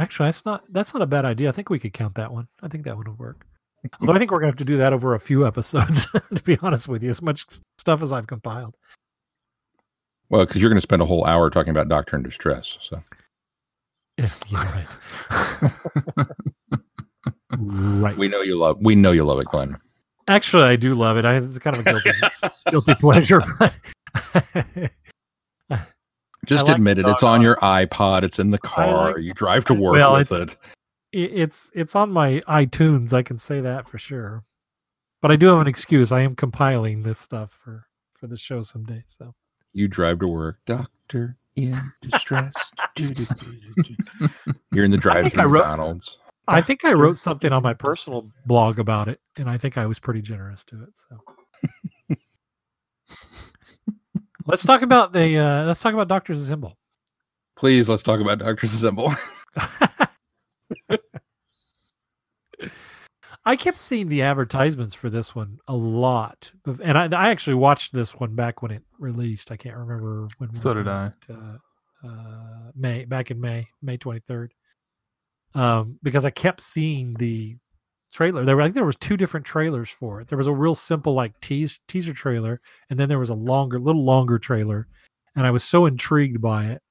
[0.00, 1.48] actually, that's not that's not a bad idea.
[1.48, 2.48] I think we could count that one.
[2.62, 3.46] I think that one would work.
[4.00, 6.06] Although I think we're gonna have to do that over a few episodes.
[6.34, 7.46] to be honest with you, as much
[7.78, 8.76] stuff as I've compiled.
[10.28, 12.78] Well, because you're going to spend a whole hour talking about Doctor in Distress.
[12.80, 13.02] So
[14.18, 14.86] Yeah, right.
[17.58, 18.16] right.
[18.16, 19.76] we know you love we know you love it, Glenn.
[20.28, 21.24] Actually, I do love it.
[21.24, 22.10] I, it's kind of a guilty
[22.70, 23.42] guilty pleasure.
[26.46, 27.06] Just like admit it.
[27.08, 27.42] It's on on.
[27.42, 28.22] your iPod.
[28.22, 29.12] It's in the car.
[29.14, 30.56] like- you drive to work Well, with it's-
[31.12, 31.18] it.
[31.18, 33.12] it, it's it's on my iTunes.
[33.12, 34.44] I can say that for sure.
[35.22, 36.12] But I do have an excuse.
[36.12, 39.02] I am compiling this stuff for for the show someday.
[39.08, 39.34] So
[39.76, 42.54] You drive to work, Doctor in Distress.
[42.96, 44.54] Do, do, do, do, do.
[44.72, 46.16] You're in the drive I McDonald's.
[46.48, 49.84] I think I wrote something on my personal blog about it, and I think I
[49.84, 50.96] was pretty generous to it.
[52.08, 52.16] So
[54.46, 56.78] let's talk about the uh, let's talk about Doctor's Assemble.
[57.54, 59.14] Please, let's talk about Doctors Assemble.
[63.46, 66.50] I kept seeing the advertisements for this one a lot,
[66.82, 69.52] and I, I actually watched this one back when it released.
[69.52, 70.52] I can't remember when.
[70.52, 71.14] So was did that?
[71.30, 74.52] Uh, uh, May back in May, May twenty third.
[75.54, 77.56] Um, because I kept seeing the
[78.12, 78.44] trailer.
[78.44, 80.26] There were I think there was two different trailers for it.
[80.26, 83.78] There was a real simple like tease teaser trailer, and then there was a longer,
[83.78, 84.88] little longer trailer.
[85.36, 86.82] And I was so intrigued by it.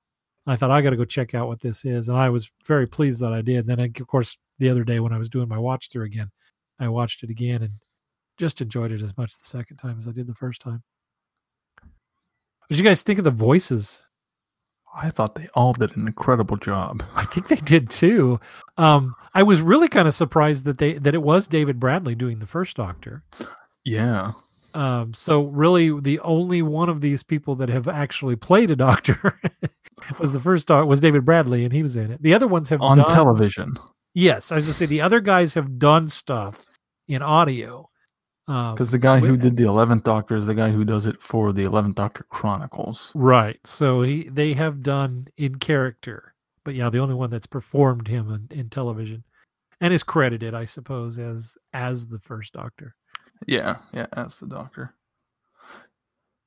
[0.48, 2.88] I thought I got to go check out what this is, and I was very
[2.88, 3.68] pleased that I did.
[3.68, 6.32] Then, of course, the other day when I was doing my watch through again,
[6.80, 7.72] I watched it again and
[8.38, 10.84] just enjoyed it as much the second time as I did the first time.
[11.82, 14.06] What did you guys think of the voices?
[14.98, 17.04] I thought they all did an incredible job.
[17.16, 18.40] I think they did too.
[18.78, 22.40] Um, I was really kind of surprised that they that it was David Bradley doing
[22.40, 23.24] the first Doctor.
[23.84, 24.32] Yeah.
[24.74, 29.40] Um, so really, the only one of these people that have actually played a doctor
[30.20, 32.22] was the first Doctor was David Bradley, and he was in it.
[32.22, 33.78] The other ones have On done, television.
[34.16, 36.66] Yes, as I say the other guys have done stuff
[37.08, 37.86] in audio.
[38.48, 41.22] Um, Because the guy who did the Eleventh Doctor is the guy who does it
[41.22, 43.12] for the Eleventh Doctor Chronicles.
[43.14, 48.08] right, so he they have done in character, but yeah, the only one that's performed
[48.08, 49.24] him in, in television,
[49.82, 52.96] and is credited, I suppose, as as the first Doctor.
[53.48, 54.94] Yeah, yeah, as the Doctor.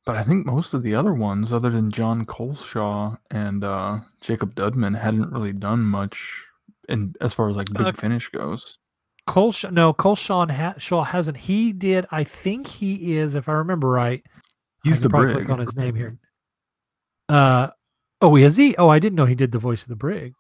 [0.07, 4.55] But I think most of the other ones, other than Jon Culshaw and uh, Jacob
[4.55, 6.47] Dudman, hadn't really done much
[6.89, 8.79] in as far as like Big Uh, Finish goes.
[9.27, 11.37] Cole, no, Cole Sean ha- Shaw hasn't.
[11.37, 12.07] He did.
[12.11, 14.25] I think he is, if I remember right.
[14.85, 15.47] He's can the probably Brig.
[15.47, 16.19] click on his name here.
[17.29, 17.69] Uh,
[18.23, 18.75] oh, is he?
[18.77, 20.35] Oh, I didn't know he did the voice of the brig.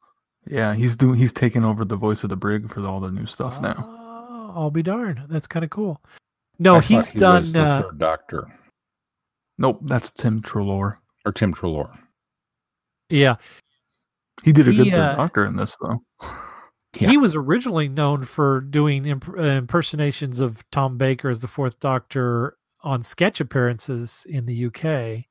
[0.47, 1.19] Yeah, he's doing.
[1.19, 3.75] He's taking over the voice of the Brig for all the new stuff now.
[3.79, 5.21] Oh, I'll be darned.
[5.29, 6.01] That's kind of cool.
[6.59, 7.43] No, I he's he done.
[7.43, 8.47] was Uh, third Doctor
[9.59, 10.97] Nope, that's Tim Treloar.
[11.27, 11.91] or Tim Treloar.
[13.11, 13.37] yeah,
[14.44, 16.03] He did a He, good uh, Doctor in this though.
[16.98, 17.11] Yeah.
[17.11, 21.79] he was originally known for doing imp- uh, impersonations of Tom Baker as the Fourth
[21.81, 25.24] Doctor on sketch appearances in the UK.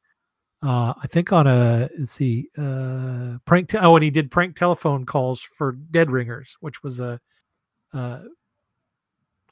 [0.62, 3.70] Uh, I think on a let's see, uh, prank.
[3.70, 7.20] Te- oh, and he did prank telephone calls for Dead Ringers, which was a
[7.94, 8.20] uh,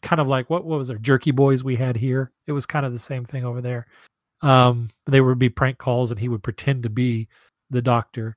[0.02, 2.32] kind of like what what was our Jerky Boys we had here.
[2.48, 3.88] It was kind of the same thing over there.
[4.42, 7.28] Um, they would be prank calls, and he would pretend to be
[7.70, 8.36] the Doctor.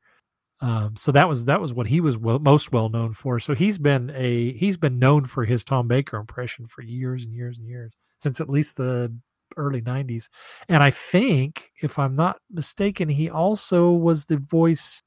[0.61, 3.39] Um, so that was that was what he was well, most well known for.
[3.39, 7.35] So he's been a he's been known for his Tom Baker impression for years and
[7.35, 9.15] years and years since at least the
[9.57, 10.29] early 90s.
[10.69, 15.03] And I think if I'm not mistaken he also was the voice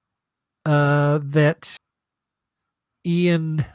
[0.66, 1.76] uh that
[3.06, 3.66] Ian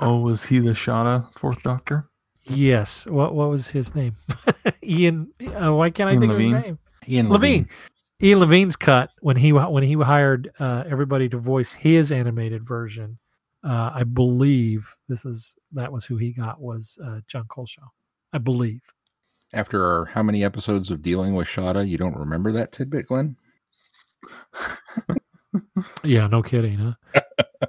[0.00, 2.08] Oh, was he the Shada Fourth Doctor?
[2.48, 4.14] yes what what was his name
[4.84, 5.30] Ian
[5.60, 6.78] uh, why can't I Ian think of his name
[7.08, 7.68] Ian Levine.
[8.22, 13.18] Ian Levine's cut when he when he hired uh, everybody to voice his animated version.
[13.62, 17.88] Uh, I believe this is that was who he got was uh, Jon Culshaw.
[18.32, 18.82] I believe.
[19.52, 23.36] After how many episodes of dealing with Shada, you don't remember that tidbit, Glenn?
[26.04, 26.92] Yeah, no kidding, huh?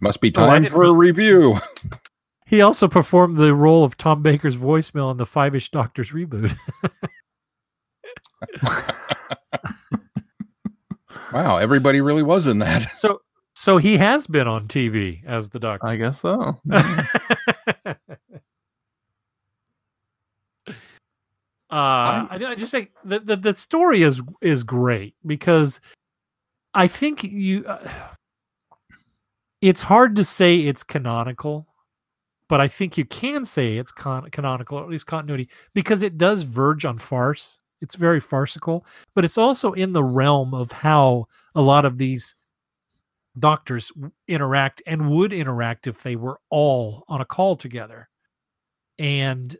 [0.00, 1.58] Must be Oh, time for a review.
[2.46, 6.54] He also performed the role of Tom Baker's voicemail in the Five Ish Doctors reboot.
[11.32, 12.90] Wow, everybody really was in that.
[12.90, 13.20] so
[13.54, 15.86] so he has been on TV as the Doctor.
[15.86, 16.58] I guess so.
[16.72, 17.94] uh,
[21.70, 25.80] I, I just think the, the the story is is great because
[26.74, 27.64] I think you.
[27.66, 27.88] Uh,
[29.60, 31.68] it's hard to say it's canonical,
[32.48, 36.18] but I think you can say it's con- canonical, or at least continuity, because it
[36.18, 37.60] does verge on farce.
[37.82, 42.34] It's very farcical, but it's also in the realm of how a lot of these
[43.38, 43.92] doctors
[44.28, 48.08] interact and would interact if they were all on a call together.
[48.98, 49.54] And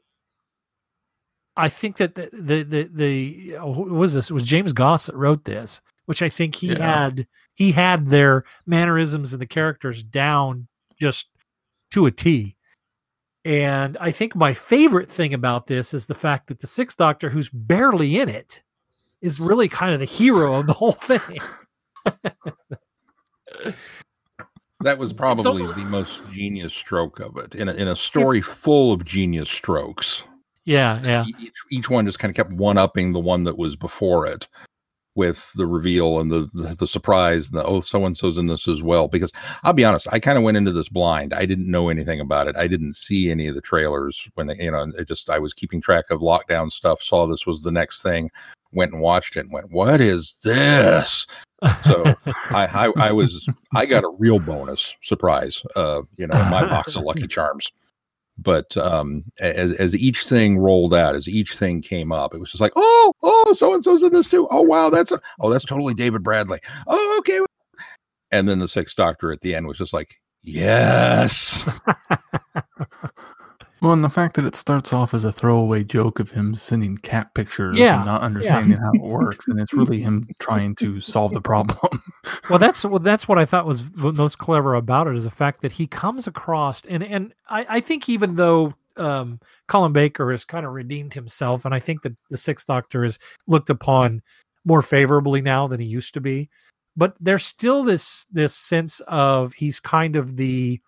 [1.56, 4.30] I think that the the the, the oh, who was this?
[4.30, 6.78] It was James Goss that wrote this, which I think he Yeah.
[7.06, 11.28] had he had their mannerisms and the characters down just
[11.90, 12.56] to a T.
[13.44, 17.28] And I think my favorite thing about this is the fact that the Sixth Doctor,
[17.28, 18.62] who's barely in it,
[19.20, 21.40] is really kind of the hero of the whole thing.
[24.82, 28.92] That was probably the most genius stroke of it in a, in a story full
[28.92, 30.24] of genius strokes.
[30.64, 31.24] Yeah, yeah.
[31.40, 34.48] Each, each one just kind of kept one upping the one that was before it
[35.14, 38.46] with the reveal and the, the, the surprise and the, oh, so and so's in
[38.46, 39.08] this as well.
[39.08, 41.34] Because I'll be honest, I kind of went into this blind.
[41.34, 42.56] I didn't know anything about it.
[42.56, 45.52] I didn't see any of the trailers when they, you know, it just, I was
[45.54, 48.30] keeping track of lockdown stuff, saw this was the next thing,
[48.72, 51.26] went and watched it and went, what is this?
[51.84, 52.14] So
[52.50, 56.96] I, I, I was, I got a real bonus surprise, uh, you know, my box
[56.96, 57.70] of Lucky Charms.
[58.42, 62.50] But um, as as each thing rolled out, as each thing came up, it was
[62.50, 64.48] just like, oh, oh, so and so's in this too.
[64.50, 66.60] Oh, wow, that's a, oh, that's totally David Bradley.
[66.86, 67.40] Oh, okay.
[68.30, 71.68] And then the Sixth Doctor at the end was just like, yes,
[73.82, 76.98] Well, and the fact that it starts off as a throwaway joke of him sending
[76.98, 81.00] cat pictures Yeah, and not understanding how it works, and it's really him trying to
[81.00, 82.00] solve the problem.
[82.48, 85.62] well that's well, that's what i thought was most clever about it is the fact
[85.62, 90.44] that he comes across and and i, I think even though um colin baker has
[90.44, 93.18] kind of redeemed himself and i think that the sixth doctor is
[93.48, 94.22] looked upon
[94.64, 96.48] more favorably now than he used to be
[96.96, 100.80] but there's still this this sense of he's kind of the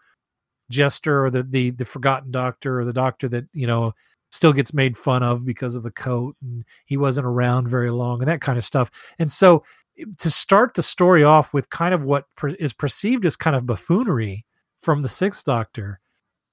[0.74, 3.92] jester or the, the the forgotten doctor or the doctor that you know
[4.34, 8.20] still gets made fun of because of the coat and he wasn't around very long
[8.20, 8.90] and that kind of stuff.
[9.20, 9.62] And so
[9.96, 13.54] eh, to start the story off with kind of what per, is perceived as kind
[13.54, 14.44] of buffoonery
[14.80, 16.00] from the sixth doctor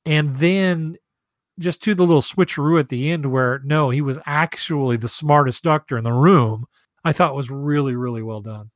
[0.06, 0.96] and then
[1.60, 5.64] just to the little switcheroo at the end where no he was actually the smartest
[5.64, 6.66] doctor in the room
[7.04, 8.72] i thought was really really well done.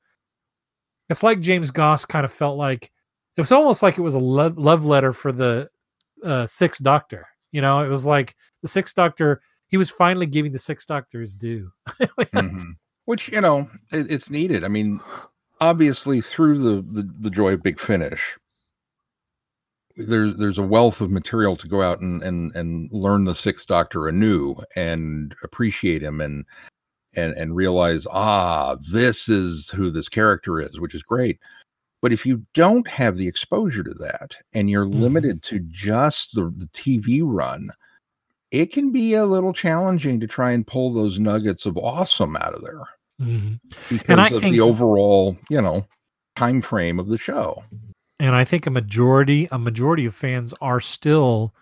[1.10, 2.92] It's like james goss kind of felt like
[3.38, 5.70] it was almost like it was a love, love letter for the
[6.24, 10.52] uh, sixth doctor you know it was like the sixth doctor he was finally giving
[10.52, 12.76] the sixth doctor his due Mhm.
[13.06, 14.64] Which you know it, it's needed.
[14.64, 15.00] I mean,
[15.62, 18.36] obviously through the, the the joy of Big Finish,
[19.96, 23.68] there's there's a wealth of material to go out and and and learn the Sixth
[23.68, 26.46] Doctor anew and appreciate him and
[27.16, 31.40] and and realize ah this is who this character is, which is great.
[32.06, 35.00] But if you don't have the exposure to that and you're Mhm.
[35.00, 37.72] limited to just the, the TV run,
[38.52, 42.54] it can be a little challenging to try and pull those nuggets of awesome out
[42.54, 42.84] of there
[43.20, 43.60] Mhm.
[43.90, 45.88] because I of think- the overall, you know,
[46.36, 47.64] time frame of the show.
[48.20, 51.54] and i think a majority a majority of fans are still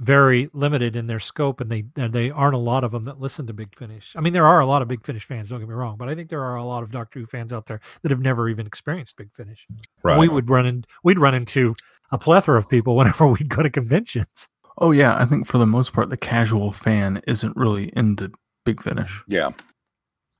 [0.00, 3.20] very limited in their scope and they and they aren't a lot of them that
[3.20, 5.60] listen to big finish i mean there are a lot of big finish fans don't
[5.60, 7.66] get me wrong but i think there are a lot of doctor who fans out
[7.66, 9.66] there that have never even experienced big finish
[10.02, 10.18] Right.
[10.18, 11.76] we would run in we'd run into
[12.10, 15.66] a plethora of people whenever we'd go to conventions Oh yeah, I think for the
[15.66, 18.32] most part, the casual fan isn't really into
[18.64, 19.22] Big Finish.
[19.28, 19.50] yeah.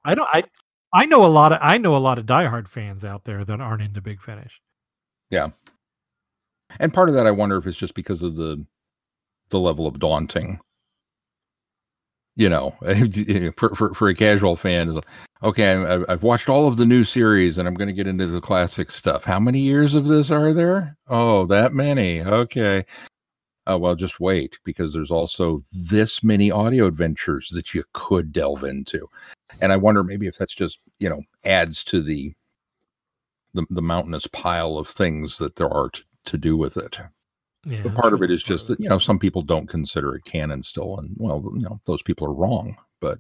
[0.05, 0.43] i don't i
[0.93, 3.61] i know a lot of i know a lot of diehard fans out there that
[3.61, 4.61] aren't into big finish
[5.31, 5.51] Yeah,
[6.81, 8.67] And part of that I wonder if it's just because of the
[9.51, 10.61] the level of daunting.
[12.37, 12.71] You know,
[13.57, 14.99] for for, for a casual fan, is
[15.45, 15.75] okay.
[15.75, 18.41] I- I've watched all of the new series, and I'm going to get into the
[18.41, 19.25] classic stuff.
[19.25, 20.97] How many years of this are there?
[21.09, 22.23] Oh, that many.
[22.23, 22.85] Okay.
[23.67, 28.65] Oh well, just wait because there's also this many audio adventures that you could delve
[28.65, 29.09] into,
[29.61, 32.35] and I wonder maybe if that's just you know adds to the
[33.55, 36.99] the, the mountainous pile of things that there are to, to do with it.
[37.67, 40.25] Yeah But part of it is just that you know some people don't consider it
[40.25, 42.77] canon still, and well, you know those people are wrong.
[43.01, 43.19] But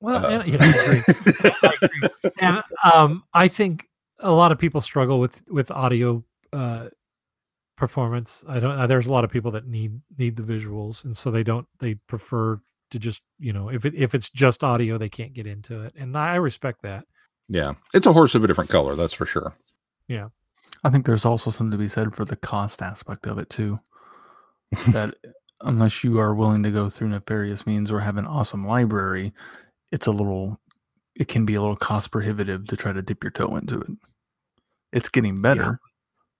[0.00, 1.50] well uh, and, yeah, I agree.
[1.62, 2.32] I agree.
[2.40, 3.88] and um, I think
[4.20, 6.88] a lot of people struggle with with audio uh,
[7.76, 8.44] performance.
[8.48, 8.78] I don't.
[8.78, 11.66] Uh, there's a lot of people that need need the visuals, and so they don't.
[11.78, 15.46] They prefer to just you know if it if it's just audio, they can't get
[15.46, 17.04] into it, and I respect that.
[17.48, 19.56] yeah, it's a horse of a different color, that's for sure.
[20.84, 23.80] I think there's also something to be said for the cost aspect of it too.
[24.92, 25.14] that
[25.62, 29.32] unless you are willing to go through nefarious means or have an awesome library,
[29.92, 30.60] it's a little
[31.14, 33.88] it can be a little cost prohibitive to try to dip your toe into it.
[34.92, 35.80] It's getting better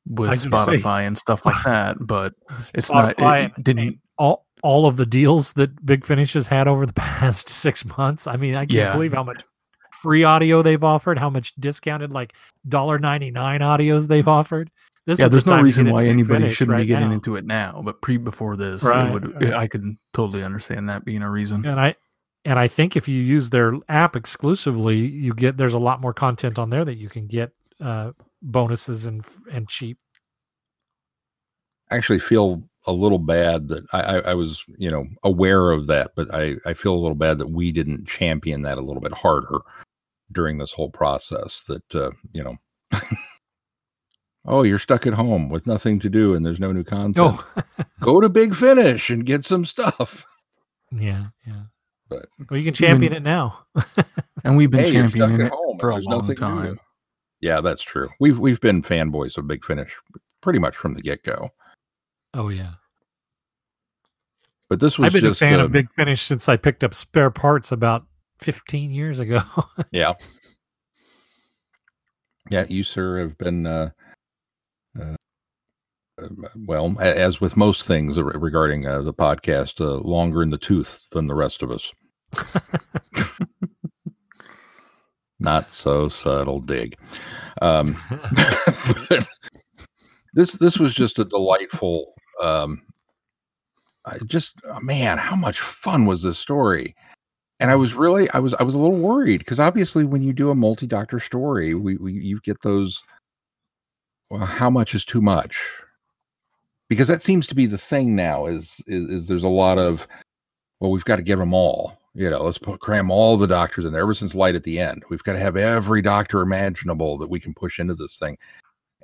[0.07, 2.35] with I say- Spotify and stuff like that, but
[2.75, 6.33] It's not- it- Spotify it and- didn't- all all of the deals that Big Finish
[6.33, 8.27] has had over the past six months.
[8.27, 8.93] I mean, I can't Yeah.
[8.95, 9.43] believe how much
[10.07, 12.33] free audio they've offered, how much discounted like
[12.69, 14.71] dollar ninety nine audios they've offered.
[15.05, 17.15] This yeah, is the there's no reason why anybody shouldn't be getting now.
[17.15, 17.83] into it now.
[17.85, 19.53] But pre before this, Right, would right.
[19.53, 21.67] I could totally understand that being a reason.
[21.67, 21.97] And I
[22.45, 26.15] and I think if you use their app exclusively, you get there's a lot more
[26.15, 27.51] content on there that you can get
[27.81, 29.99] uh, bonuses and and cheap.
[31.91, 35.89] I actually feel a little bad that I, I, I was, you know, aware of
[35.89, 39.03] that, but I, I feel a little bad that we didn't champion that a little
[39.03, 39.59] bit harder
[40.33, 41.65] during this whole process.
[41.69, 42.57] That uh, you know,
[44.47, 47.17] oh, you're stuck at home with nothing to do and there's no new content.
[47.19, 47.65] Oh,
[48.01, 50.25] Go to Big Finish and get some stuff.
[50.93, 51.63] yeah, yeah.
[52.09, 53.59] But- well, you can champion it now.
[54.45, 56.41] And we've been Hey, championing it home for a long nothing to do.
[56.41, 56.81] time.
[57.41, 58.09] Yeah, that's true.
[58.21, 59.97] We've we've been fanboys of Big Finish
[60.41, 61.51] pretty much from the get go.
[62.33, 62.75] Oh yeah.
[64.69, 66.95] But this was I've been just a fan of Big Finish since I picked up
[66.95, 68.05] spare parts about
[68.39, 69.41] 15 years ago.
[69.91, 70.15] Yeah.
[72.49, 73.91] Yeah, you, sir, have been, uh,
[74.99, 75.17] uh,
[76.23, 81.07] uh, well, as with most things regarding uh, the podcast, uh, longer in the tooth
[81.11, 81.93] than the rest of us.
[85.39, 86.97] Not so subtle dig.
[87.61, 88.01] Um,
[90.35, 92.15] this this was just a delightful.
[92.41, 92.83] Um,
[94.07, 96.95] I just oh, man, how much fun was this story?
[97.59, 100.33] And I was really, I was, I was a little worried because obviously, when you
[100.33, 103.03] do a multi-doctor story, we, we you get those.
[104.29, 105.59] Well, how much is too much?
[106.89, 108.47] Because that seems to be the thing now.
[108.47, 110.07] Is is, is there's a lot of,
[110.81, 111.99] well, we've got to give them all.
[112.15, 114.03] You know, let's put, cram all the doctors in there.
[114.03, 117.41] Ever since Light at the End, we've got to have every doctor imaginable that we
[117.41, 118.37] can push into this thing.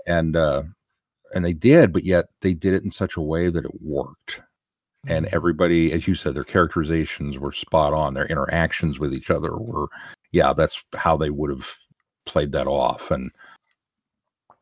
[0.07, 0.65] And uh
[1.35, 4.43] and they did, but yet they did it in such a way that it worked.
[5.09, 5.33] And Mhm.
[5.35, 8.15] everybody, as you said, their characterizations were spot on.
[8.15, 9.89] Their interactions with each other were,
[10.31, 11.69] yeah, that's how they would have
[12.25, 13.11] played that off.
[13.11, 13.33] And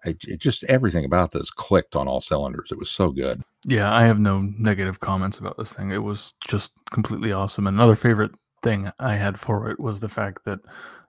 [0.05, 2.71] it, it just everything about this clicked on all cylinders.
[2.73, 3.43] It was so good.
[3.67, 5.91] Yeah, I have no negative comments about this thing.
[5.91, 7.67] It was just completely awesome.
[7.67, 8.33] And another favorite
[8.63, 10.61] thing I had for it was the fact that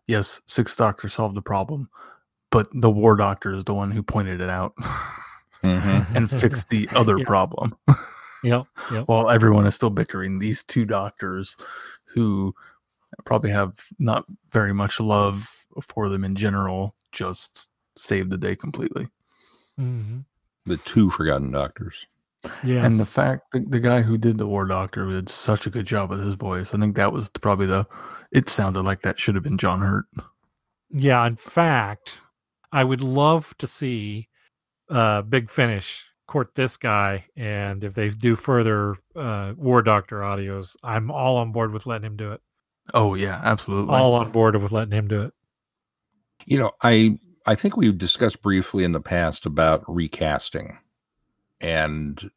[0.07, 1.89] yes, Sixth Doctor solved the problem,
[2.49, 4.73] but the War Doctor is the one who pointed it out
[5.63, 7.25] and fixed the other Yeah.
[7.25, 7.77] problem.
[8.43, 8.65] Yep.
[8.91, 9.07] Yep.
[9.07, 11.55] While everyone is still bickering, these two doctors
[12.05, 12.53] who
[13.25, 19.07] probably have not very much love for them in general just saved the day completely.
[19.79, 20.25] Mhm.
[20.65, 22.05] The two Forgotten Doctors.
[22.63, 22.85] Yeah.
[22.85, 25.85] And the fact that the guy who did the War Doctor did such a good
[25.85, 27.85] job with his voice, I think that was probably the.
[28.31, 30.05] It sounded like that should have been John Hurt.
[30.89, 32.19] Yeah, in fact,
[32.71, 34.27] I would love to see
[34.89, 40.77] uh Big Finish court this guy and if they do further uh War Doctor audios,
[40.81, 42.41] I'm all on board with letting him do it.
[42.93, 43.93] Oh yeah, absolutely.
[43.93, 45.33] All on board with letting him do it.
[46.45, 50.77] You know, I I think we've discussed briefly in the past about recasting
[51.59, 52.31] and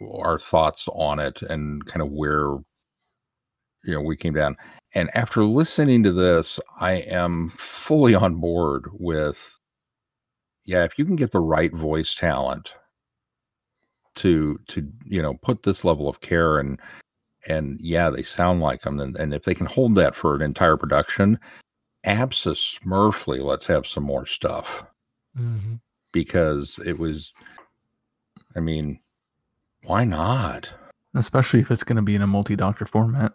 [0.00, 2.56] our thoughts on it and kind of where
[3.84, 4.56] you know we came down.
[4.96, 9.56] And after listening to this, I am fully on board with
[10.64, 12.74] yeah, if you can get the right voice talent
[14.18, 16.78] to to you know put this level of care and
[17.48, 20.42] and yeah, they sound like them and, and if they can hold that for an
[20.42, 21.38] entire production,
[22.04, 24.84] absa smurfly let's have some more stuff
[25.38, 25.74] Mm-hmm.
[26.12, 27.32] because it was
[28.56, 28.98] i mean
[29.84, 30.68] why not
[31.14, 33.32] Especially if it's going to be in a multi-doctor format.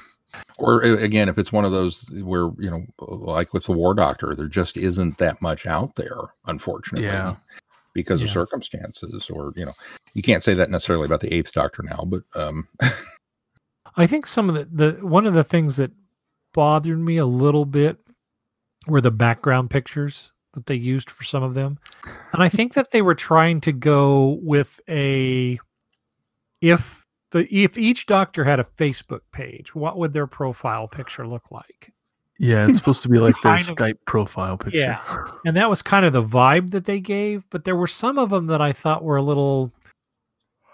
[0.58, 4.34] or again if it's one of those where you know like with the war doctor
[4.34, 7.36] there just isn't that much out there unfortunately Yeah.
[8.00, 9.74] Because of circumstances or you know
[10.14, 12.66] you can't say that necessarily about the eighth doctor now but um
[13.96, 15.90] I think some of the, the one of the things that
[16.52, 17.98] bothered me a little bit
[18.86, 21.78] were the background pictures that they used for some of them.
[22.32, 25.58] And I think that they were trying to go with a
[26.60, 31.50] if the if each doctor had a Facebook page, what would their profile picture look
[31.50, 31.92] like?
[32.42, 34.78] Yeah, it's supposed to be like their Kind of- Skype profile picture.
[34.78, 35.24] Yeah.
[35.44, 38.30] And that was kind of the vibe that they gave, but there were some of
[38.30, 39.70] them that I thought were a little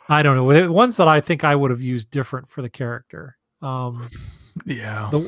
[0.08, 3.36] I don't know, ones that I think I would have used different for the character.
[3.60, 4.08] Um
[4.64, 5.08] Yeah.
[5.10, 5.18] the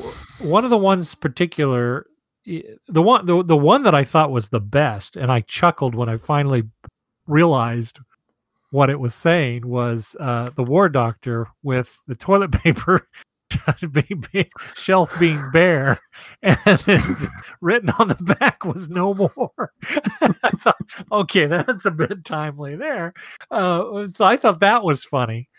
[0.41, 2.05] one of the ones particular
[2.45, 6.09] the one the, the one that i thought was the best and i chuckled when
[6.09, 6.63] i finally
[7.27, 7.99] realized
[8.71, 13.07] what it was saying was uh the war doctor with the toilet paper
[14.75, 15.99] shelf being bare
[16.41, 16.57] and
[17.61, 19.73] written on the back was no more.
[20.21, 20.77] I thought
[21.11, 23.13] okay that's a bit timely there.
[23.51, 25.49] Uh so i thought that was funny.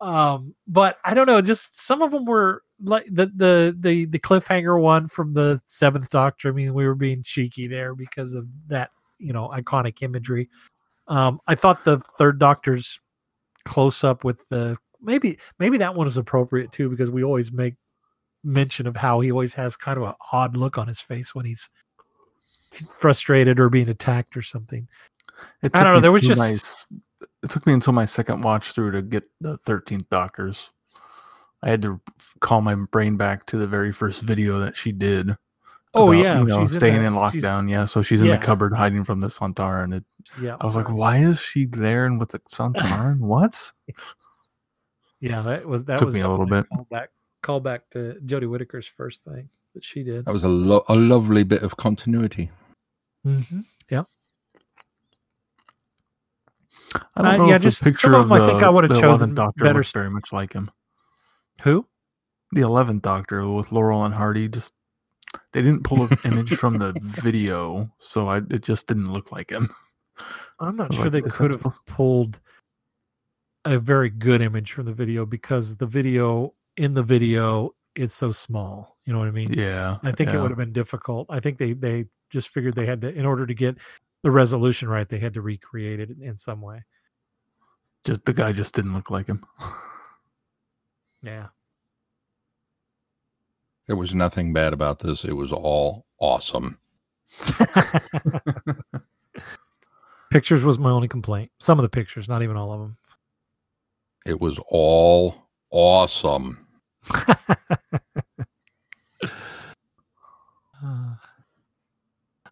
[0.00, 4.18] Um but i don't know just some of them were like the the the the
[4.18, 8.46] cliffhanger one from the seventh doctor i mean we were being cheeky there because of
[8.68, 10.48] that you know iconic imagery.
[11.08, 13.00] Um i thought the third doctor's
[13.64, 17.74] close up with the maybe maybe that one is appropriate too because we always make
[18.44, 21.44] mention of how he always has kind of an odd look on his face when
[21.44, 21.70] he's
[22.98, 24.86] frustrated or being attacked or something
[25.62, 26.38] It I don't know, there was just-
[26.90, 26.98] my
[27.42, 30.70] it took me until my second watch through to get the thirteenth Doctors.
[31.62, 32.00] I had to
[32.40, 35.36] call my brain back to the very first video that she did.
[35.94, 37.70] Oh, about, yeah, you know, she's in staying in she's- lockdown.
[37.70, 38.36] Yeah, so she's in Yeah.
[38.36, 40.04] the cupboard hiding from the Santar, and it,
[40.40, 43.16] yeah I was like, why is she there and with the Santar?
[43.18, 43.72] what?
[45.20, 46.66] Yeah that was that Took was me a little bit.
[47.42, 50.96] call back to jodie whittaker's first thing that she did that was a, lo- a
[50.96, 52.50] lovely bit of continuity
[53.26, 53.60] mm-hmm.
[53.90, 54.04] Yeah.
[57.16, 58.46] I don't Uh, know yeah, if just the some picture of of them I the,
[58.46, 60.70] think I would've chosen Doctor better looked s- very much like him.
[61.62, 61.86] who
[62.52, 64.72] The eleventh Doctor with Laurel and Hardy just
[65.52, 69.50] they didn't pull an image from the video, so I it just didn't look like
[69.50, 69.68] him.
[70.58, 72.40] I'm not sure like, they could have pulled
[73.64, 78.32] a very good image from the video because the video in the video is so
[78.32, 78.96] small.
[79.04, 79.52] You know what I mean?
[79.52, 81.26] Yeah, I think it would have been difficult.
[81.30, 83.76] I think they they just figured they had to in order to get
[84.22, 86.84] the resolution right, they had to recreate it in some way.
[88.04, 89.44] Just the guy just didn't look like him.
[91.22, 91.48] Yeah.
[93.88, 96.78] there was nothing bad about this it was all awesome
[100.30, 101.50] pictures was my only complaint.
[101.58, 102.97] Some of the pictures, not even all of them.
[104.28, 105.34] It was all
[105.70, 106.66] awesome
[110.82, 111.14] Uh,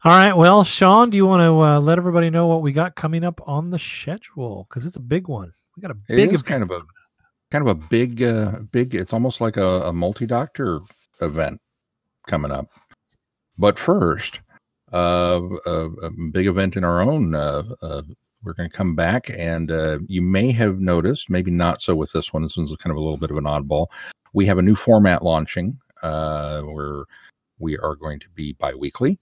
[0.04, 0.36] All right.
[0.36, 3.40] Well, Sean, do you want to uh, let everybody know what we got coming up
[3.44, 4.66] on the schedule?
[4.68, 5.52] Because it's a big one.
[5.76, 6.46] We got a big is event.
[6.46, 6.82] kind of a
[7.50, 10.80] kind of a big uh big it's almost like a, a multi-doctor
[11.22, 11.60] event
[12.28, 12.68] coming up.
[13.58, 14.40] But first,
[14.92, 18.02] uh, a, a big event in our own uh, uh
[18.46, 22.12] we're going to come back and uh, you may have noticed, maybe not so with
[22.12, 22.42] this one.
[22.42, 23.88] This one's kind of a little bit of an oddball.
[24.32, 27.04] We have a new format launching uh, where
[27.58, 29.18] we are going to be bi-weekly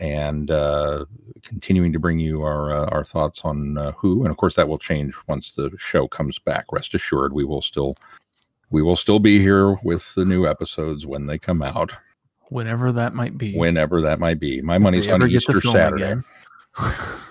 [0.00, 1.06] and uh,
[1.42, 4.68] continuing to bring you our uh, our thoughts on uh, who, and of course that
[4.68, 6.66] will change once the show comes back.
[6.70, 7.96] Rest assured, we will still
[8.70, 11.92] we will still be here with the new episodes when they come out,
[12.50, 13.56] Whenever that might be.
[13.56, 14.60] whenever that might be.
[14.60, 16.20] My money's on ever get to Easter Saturday.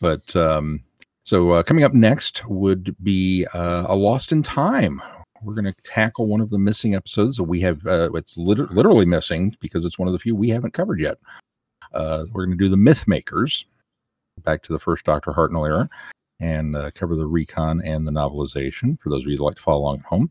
[0.00, 0.82] But um,
[1.24, 5.00] so uh, coming up next would be uh, a Lost in Time.
[5.42, 7.86] We're going to tackle one of the missing episodes that we have.
[7.86, 11.18] Uh, it's lit- literally missing because it's one of the few we haven't covered yet.
[11.92, 13.64] Uh, we're going to do the Myth Makers,
[14.44, 15.88] back to the first Doctor Hartnell era,
[16.40, 19.62] and uh, cover the recon and the novelization for those of you that like to
[19.62, 20.30] follow along at home.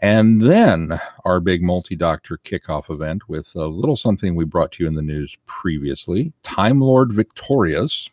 [0.00, 4.84] And then our big multi doctor kickoff event with a little something we brought to
[4.84, 8.08] you in the news previously Time Lord Victorious.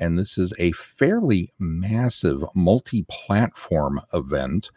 [0.00, 4.70] And this is a fairly massive multi platform event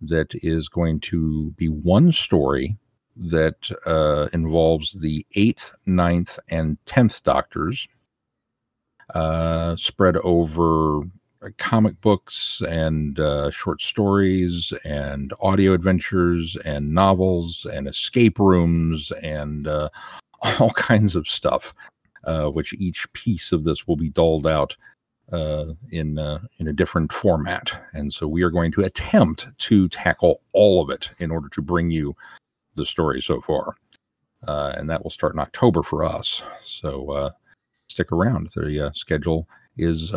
[0.00, 2.76] that is going to be one story
[3.16, 7.86] that uh, involves the eighth, ninth, and tenth doctors
[9.14, 11.02] uh, spread over
[11.58, 19.66] comic books and uh, short stories and audio adventures and novels and escape rooms and
[19.66, 19.88] uh,
[20.58, 21.74] all kinds of stuff.
[22.24, 24.76] Uh, which each piece of this will be doled out
[25.32, 29.88] uh, in uh, in a different format, and so we are going to attempt to
[29.88, 32.14] tackle all of it in order to bring you
[32.74, 33.74] the story so far,
[34.46, 36.42] uh, and that will start in October for us.
[36.62, 37.30] So uh,
[37.88, 38.50] stick around.
[38.54, 39.48] The uh, schedule
[39.78, 40.12] is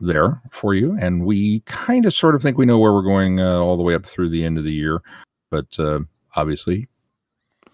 [0.00, 3.40] there for you, and we kind of sort of think we know where we're going
[3.40, 5.02] all the way up through the end of the year,
[5.50, 5.66] but
[6.34, 6.88] obviously,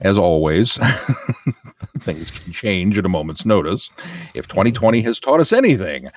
[0.01, 0.79] as always.
[1.99, 3.91] things can change at a moment's notice.
[4.35, 6.11] If 2020 has taught us anything,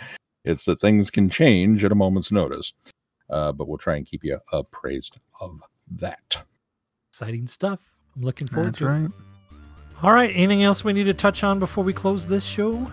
[0.43, 2.73] it's that things can change at a moment's notice.
[3.29, 5.59] Uh, but we'll try and keep you appraised of
[5.97, 6.37] that.
[7.11, 7.79] Exciting stuff.
[8.15, 9.11] I'm looking forward That's to it.
[10.01, 10.31] All right.
[10.33, 12.89] Anything else we need to touch on before we close this show?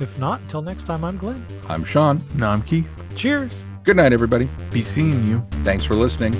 [0.00, 1.46] If not, till next time, I'm Glenn.
[1.68, 2.26] I'm Sean.
[2.34, 3.04] No, I'm Keith.
[3.14, 3.64] Cheers.
[3.84, 4.50] Good night, everybody.
[4.72, 5.46] Be seeing you.
[5.62, 6.34] Thanks for listening.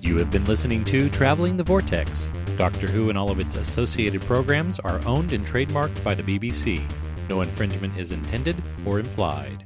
[0.00, 2.30] You have been listening to Traveling the Vortex.
[2.56, 6.82] Doctor Who and all of its associated programs are owned and trademarked by the BBC.
[7.28, 9.65] No infringement is intended or implied.